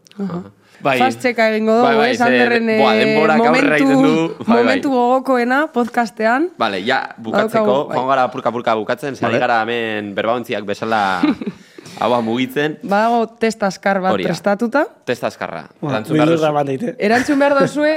[0.82, 0.98] Bai.
[1.00, 4.28] Fast checka egingo dugu, Bai, bai, eh, Sanderren momentu, du.
[4.38, 4.58] Bai, bai.
[4.64, 6.50] momentu gogokoena podcastean.
[6.58, 7.98] Vale, ja, bukatzeko, bai.
[7.98, 9.40] joan gara purka-purka bukatzen, zari Vale.
[9.40, 11.22] gara hemen berbauntziak bezala
[12.02, 14.30] haua mugitzen, Badago test askar bat Hori da.
[14.30, 14.86] prestatuta.
[15.06, 15.68] testa azkarra.
[15.80, 16.96] Bueno, Erantzun behar Bildurra duzu, bat daite.
[17.00, 17.96] Erantzun behar dozue,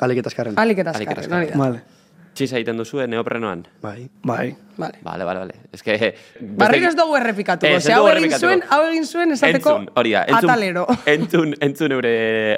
[0.00, 0.54] Alik eta azkarren.
[0.58, 1.58] alik eta da.
[1.58, 1.82] Vale.
[2.34, 3.66] Txisa egiten duzue neoprenoan.
[3.82, 4.08] Bai.
[4.22, 4.54] Bai.
[4.76, 4.98] Vale.
[5.06, 5.54] Vale, vale, vale.
[5.72, 6.16] Ez que...
[6.58, 7.70] Barriro ez dugu errepikatuko.
[7.76, 8.48] Ez, ez hau dugu egin errepikatuko.
[8.48, 10.86] zuen, hau egin zuen esateko Entzun, hori da, entzun, atalero.
[11.14, 12.12] Entzun, entzun eure,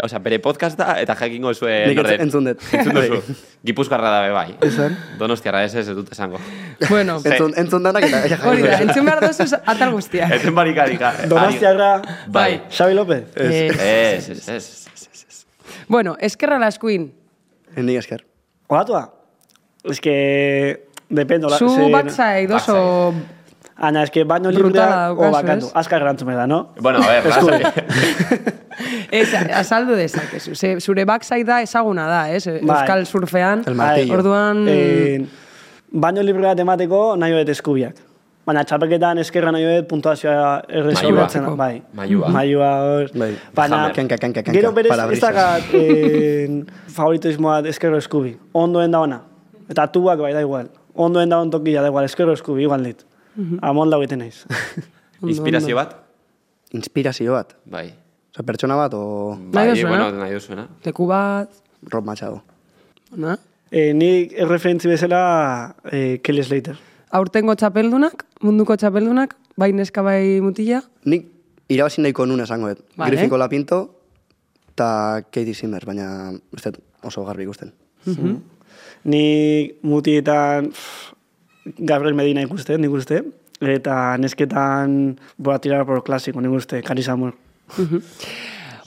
[0.07, 2.65] osea, bere podcasta eta jakingo zuen Nik entzun- entzun dut.
[2.73, 3.37] Entzun duzu.
[3.69, 4.55] Gipuzkarra dabe bai.
[4.65, 4.97] Esan?
[5.21, 6.41] Donostiarra ez ez ez dut esango.
[6.89, 10.33] bueno, Entzun, entzun danak eta ja hori da, entzun behar dozu atal guztiak.
[10.39, 11.13] Entzun barikadika.
[11.29, 11.91] Donostiarra,
[12.33, 12.63] Bai.
[12.71, 13.25] Xabi López.
[13.37, 15.45] Eh, Ez, ez, ez.
[15.87, 17.11] bueno, eskerra laskuin.
[17.77, 18.25] Nik esker.
[18.69, 19.05] Olatua?
[19.91, 20.89] Ez que...
[21.09, 21.49] Dependo.
[21.49, 23.15] la- Zu ze- backside oso...
[23.79, 25.67] Ana, ez que Brutala librea daukazu, o bakatu.
[25.75, 26.73] Azkar erantzume da, no?
[26.81, 27.63] Bueno, a ver, lasai.
[29.11, 30.55] Ez, azaldu dezakezu.
[30.55, 32.47] Ze, zure backside da ezaguna da, ez?
[32.47, 33.63] Euskal surfean.
[33.67, 34.15] El martillo.
[34.17, 34.65] Orduan...
[34.69, 35.27] Eh,
[35.93, 38.01] baino libre bat emateko nahi hoet eskubiak.
[38.47, 41.45] Baina txapeketan eskerra nahi hoet puntuazioa erresolbatzen.
[41.45, 41.57] Maiua.
[41.61, 41.83] Bai.
[42.01, 42.33] Maiua.
[42.33, 43.13] Maiua hor.
[43.19, 43.33] Bai.
[43.55, 43.85] Baina.
[43.93, 44.57] Kenka, kenka, kenka.
[44.57, 46.49] gero berez ez dakat eh,
[46.97, 48.37] favoritismoa eskerro eskubi.
[48.55, 49.21] Ondoen da ona.
[49.69, 50.69] Eta tuak bai da igual.
[50.95, 52.05] Ondoen da on tokia da igual.
[52.09, 53.05] Eskerro eskubi igual dit.
[53.63, 54.45] Amon da egiten naiz.
[55.23, 55.97] Inspirazio bat?
[56.73, 57.55] Inspirazio bat.
[57.65, 57.89] Bai.
[58.33, 59.89] Osa, pertsona bat o Bai, duzuena?
[59.91, 60.69] bueno, nahi duzuena.
[60.85, 61.51] Leku bat...
[61.93, 62.43] Rob Machado.
[63.17, 63.37] Na?
[63.71, 66.77] eh, nik erreferentzi bezala eh, Kelly Slater.
[67.17, 70.83] Aurtengo txapeldunak, munduko txapeldunak, bai neska bai mutila.
[71.05, 71.29] Nik
[71.73, 72.83] irabazi nahiko nuna esango dut.
[72.97, 73.11] Vale.
[73.11, 73.79] Griffin Colapinto
[74.73, 76.73] eta Katie Simmer, baina ez
[77.07, 77.73] oso garbi ikusten.
[79.07, 81.13] Ni mutietan pff,
[81.79, 83.23] Gabriel Medina ikusten, nik uste.
[83.63, 87.35] Eta nesketan voy a tirar por clásico, nik uste, Amor.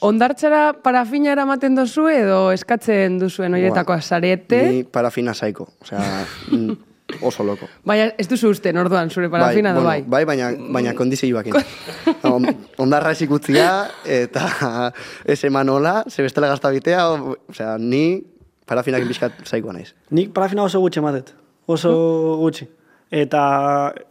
[0.02, 5.68] Ondartzara parafina eramaten dozu edo eskatzen duzuen horietako sarete, Ni parafina saiko.
[5.82, 6.00] Osea,
[7.22, 7.68] oso loko.
[7.84, 10.02] baina ez duzu usten orduan zure parafina edo bai.
[10.08, 11.54] bai, baina, baina kondizioakin.
[12.24, 12.46] On,
[12.78, 14.46] ondarra ez ikutzia, eta
[15.26, 18.22] ez emanola, ze bestela gaztabitea, o- osea, ni
[18.70, 19.94] parafinakin pixkat saikoa naiz.
[20.14, 21.34] Nik parafina oso gutxi ematet.
[21.70, 21.92] Oso
[22.42, 22.70] gutxi.
[23.10, 23.42] Eta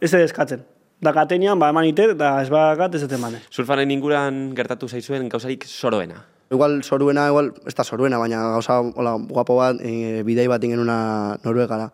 [0.01, 0.65] ez dut eskatzen.
[0.99, 3.39] Dakatenean, ba, eman itet, eta ez bakat ez dut emanen.
[3.55, 6.25] Surfaren inguran gertatu zaizuen gauzarik soroena.
[6.51, 11.37] Igual soruena, igual, ez da soruena, baina gauza hola, guapo bat, e, bidei bat ingenuna
[11.45, 11.91] Noruegara.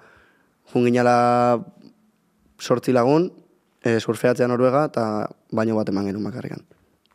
[0.73, 1.17] Junginala
[2.57, 3.29] sortzi lagun,
[3.83, 5.05] e, surfeatzea Noruega, eta
[5.51, 6.65] baino bat eman genuen bakarrikan.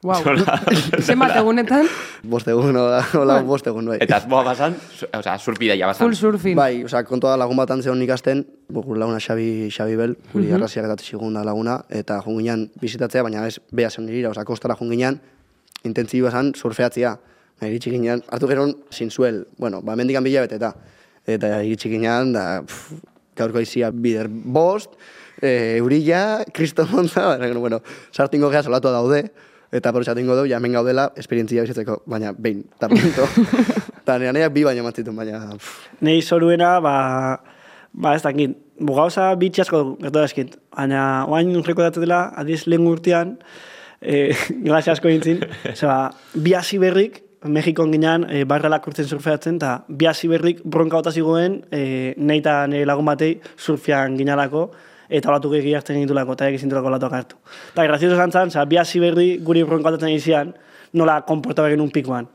[0.03, 0.23] Wow.
[1.05, 1.85] Zenbat egunetan,
[2.25, 3.99] Bost egun, hola, hola bost egun, bai.
[4.01, 6.07] Eta azboa basan, su- osea, surpidaia basan.
[6.07, 6.57] full surfing.
[6.57, 8.41] Bai, osea, kontua da lagun bat antzeon ikasten,
[8.73, 12.71] bu, gure laguna Xabi, Xabi Bel, guri mm arraziak eta zigun da laguna, eta junginan
[12.81, 15.21] bizitatzea, baina ez beha zen nirira, osea, kostara junginan,
[15.85, 17.19] intentzioa zen surfeatzea.
[17.61, 20.73] Iritsi ginean, hartu geron zinzuel, bueno, ba, mendikan bila beteta.
[21.29, 22.95] Eta iritsi ginean, da, pff,
[23.37, 24.97] gaurko izia bider bost,
[25.43, 27.83] e, eurilla, kristo monta, bueno,
[28.17, 29.27] sartingo geha solatu daude,
[29.73, 33.29] eta porotxatingo dugu, jamen gaudela, esperientzia bizitzeko, baina, behin, eta punto.
[34.01, 35.55] Eta neaneak bi baino matzitun, baina,
[36.01, 36.95] Nei zoruena, ba,
[37.93, 40.57] ba ez dakit, bu gauza bitxi asko gertu eskit.
[40.75, 43.37] Baina, oain urreko dela, adiz lehen urtean,
[44.01, 44.33] e,
[44.65, 45.45] grazia asko gintzin,
[45.75, 50.99] zeba, bi hasi berrik, Mexikon ginean, e, barralak urtzen surfeatzen, eta bi hasi berrik bronka
[50.99, 54.71] bota zigoen, e, nahi eta nire lagun batei surfean ginalako,
[55.11, 57.39] eta olatu gehi hartzen gintulako, eta egin zintulako olatuak hartu.
[57.73, 60.55] Eta grazioso zantzan, zeba, bi hasi berri guri bronka botatzen izian,
[60.93, 62.29] nola konporta begin un pikuan.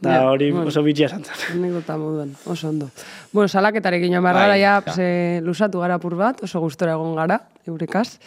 [0.00, 0.68] Da Ja, hori bueno.
[0.68, 1.36] oso bitxia zantzan.
[1.54, 2.90] Anekdota moduan, oso ondo.
[3.32, 7.14] Bueno, salaketarekin joan behar Bai, gara, ja, eh, lusatu gara pur bat, oso gustora egon
[7.16, 8.18] gara, eurekaz.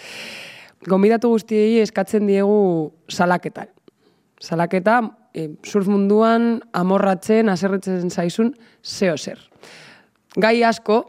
[0.88, 3.68] Gonbidatu guztiei eskatzen diegu salaketa.
[4.42, 5.02] Salaketa,
[5.34, 9.38] e, surf munduan, amorratzen, aserretzen zaizun, zeo zer.
[10.38, 11.04] Gai asko,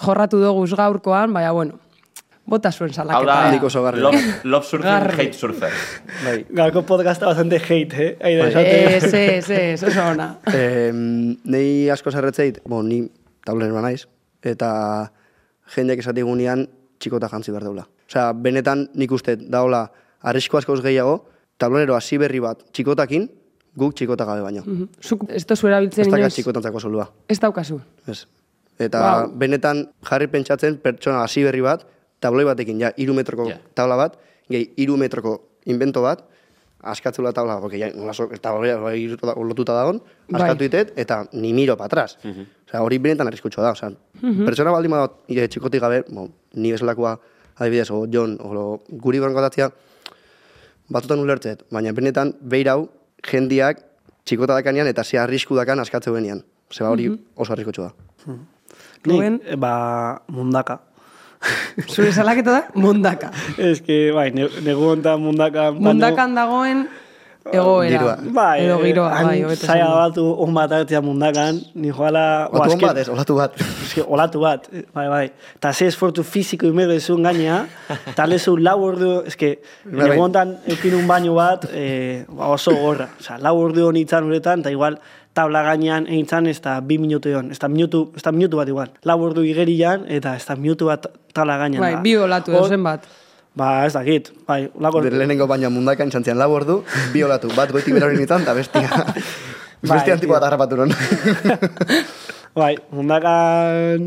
[0.00, 1.78] jorratu dugu gaurkoan, baina, bueno,
[2.50, 3.26] bota zuen Hau salaketa.
[3.30, 3.46] da, eh.
[3.48, 4.00] Handik oso garri.
[4.02, 5.16] love, love surfer, Garri.
[5.22, 5.70] hate surfer.
[6.24, 6.34] bai.
[6.50, 8.16] Gaurko podcasta bastante hate, eh?
[8.20, 8.50] Ai, da, Bai.
[8.50, 8.96] esate.
[8.96, 10.28] Ez, ez, ez, oso ona.
[10.52, 13.04] Eh, nei asko zerretzeit, bon, ni
[13.46, 14.06] tauleren naiz,
[14.42, 14.70] eta
[15.74, 16.66] jendeak esatigunean
[16.98, 17.86] txikota jantzi behar daula.
[18.10, 19.84] Osea, benetan nik uste daula
[20.26, 23.28] arrisko askoz gehiago, tablonero hasi berri bat txikotakin,
[23.78, 24.64] guk txikota gabe baino.
[24.66, 24.88] Mhm.
[25.00, 27.06] Zuk ez tozu erabiltzen Ez dakat inoiz, txikotantzako solua.
[27.28, 27.80] ez daukazu.
[28.08, 28.26] Ez.
[28.80, 29.32] Eta Wow.
[29.38, 31.86] benetan jarri pentsatzen pertsona hasi berri bat,
[32.20, 33.58] tabloi batekin, ja, iru metroko Ja.
[33.74, 34.18] tabla bat,
[34.50, 36.22] gehi iru metroko invento bat,
[36.82, 39.06] askatzula tabla, porque ja, nolaso, tabloia bai,
[39.44, 40.40] lotuta dagon, Bai.
[40.42, 42.16] askatu ditet, eta ni miro pa atrás.
[42.24, 43.90] Osea, hori benetan arriskutxo da, osea,
[44.46, 47.18] pertsona baldin badot, txikotik gabe, bo, ni bezalakoa,
[47.58, 49.70] adibidez, o Jon, o guri bronkotatzea,
[50.88, 52.88] batzutan ulertzet, baina benetan, beirau,
[53.30, 53.82] jendiak
[54.24, 56.42] txikota dakanean eta ze arrisku dakan askatze benean.
[56.72, 57.92] Zeba hori oso arriskutsu da.
[59.04, 59.40] Ruben?
[59.42, 60.80] Nik, ba, mundaka.
[61.88, 63.30] Zure salaketa da, mundaka.
[63.58, 65.70] Ez que, bai, ne, negu hontan mundaka...
[65.72, 66.82] baino- Mundakan dagoen
[67.50, 67.88] egoera.
[67.88, 68.16] Giroa.
[68.36, 72.24] Bai, Edo giroa, han bai, hobeto zaila batu on bat hartzea mundakan, ni joala...
[72.52, 73.56] Olatu hon bat, ez, olatu bat.
[73.86, 75.22] Eske, olatu bat, bai, bai.
[75.56, 77.62] Eta ze esfortu fiziko imero ezun gainea,
[78.12, 79.54] eta lezu lau ordu, eske,
[79.86, 80.10] Bai, bai.
[80.12, 83.08] negu hontan eukin un baino bat, e, oso gorra.
[83.18, 85.00] Osa, lau ordu hon itzan uretan, eta igual
[85.34, 87.50] tabla gainean eintzan ez da bi minutu egon.
[87.50, 88.90] Ez da minutu, ez da minutu bat igual.
[89.04, 91.82] Lau ordu igerian, eta ez da minutu bat tabla gainean.
[91.82, 92.00] Bai, da.
[92.04, 93.06] bi olatu Hor- dozen bat.
[93.54, 95.00] Ba, ez dakit, bai, lako...
[95.02, 98.86] Bere lehenengo baina mundakan txantzian lau ordu, bi olatu, bat goiti bera hori eta bestia,
[99.80, 100.92] Bai, bestia antiko bat harrapatu non.
[102.60, 104.06] Bai, mundakan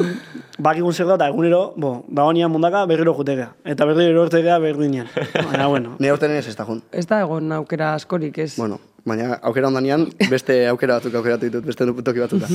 [0.60, 3.54] bakigun zer da, eta egunero, bo, dagoenian mundaka berriro jutekea.
[3.66, 5.08] Eta berriro erortekea berdinean.
[5.50, 5.96] Baina, bueno.
[6.00, 6.82] Ni aurten ez ez da jun.
[6.92, 8.54] Ez da egon aukera askorik, ez?
[8.58, 12.48] Bueno, baina aukera ondanean, beste aukera batzuk aukeratu ditut, beste toki batzuta.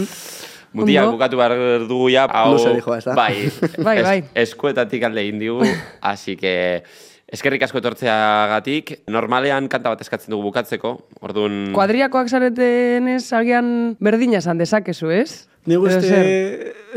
[0.76, 1.16] Mutia, Ondo.
[1.16, 1.54] bukatu behar
[1.88, 2.56] dugu ja, hau...
[2.60, 3.14] Da?
[3.16, 3.48] Bai,
[3.86, 4.18] Bai, es- bai.
[4.36, 5.62] eskuetatik alde egin digu,
[6.12, 6.82] así que...
[7.28, 11.74] Eskerrik asko etortzeagatik, normalean kanta bat eskatzen dugu bukatzeko, orduan...
[11.76, 13.68] Kuadriakoak zaretenez agian
[14.00, 15.44] berdina esan dezakezu, ez?
[15.68, 16.08] Ni guzti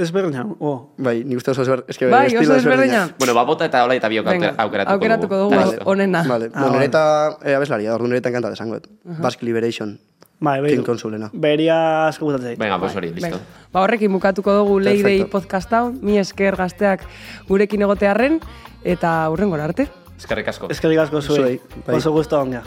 [0.02, 0.46] ezberdina.
[0.64, 0.94] Oh.
[0.98, 3.02] Bai, nik uste oso ezber, eske Bai, oso ezberdina.
[3.20, 5.84] Bueno, ba, bota eta hola eta biok aukeratuko, aukeratuko dugu listo.
[5.92, 6.24] onena.
[6.28, 6.80] Vale, Ah, bueno, bai.
[6.80, 7.02] nireta
[7.44, 8.88] e, abeslaria, ordu niretan kanta desangoet.
[9.04, 10.00] Basque Liberation.
[10.40, 10.86] Bai, King behiru.
[10.88, 11.30] Consulena.
[11.34, 12.58] Beria asko gustatzen.
[12.58, 13.38] Venga, pues hori, listo.
[13.74, 17.04] Ba, horrekin bukatuko dugu Leidei podcast hau, mi esker gazteak
[17.48, 18.40] gurekin egotearren,
[18.84, 19.90] eta hurrengora arte.
[20.18, 20.72] Eskerrik asko.
[20.74, 21.60] Eskerrik asko zuei.
[21.86, 21.96] Bai.
[22.00, 22.64] Oso gustu ongia.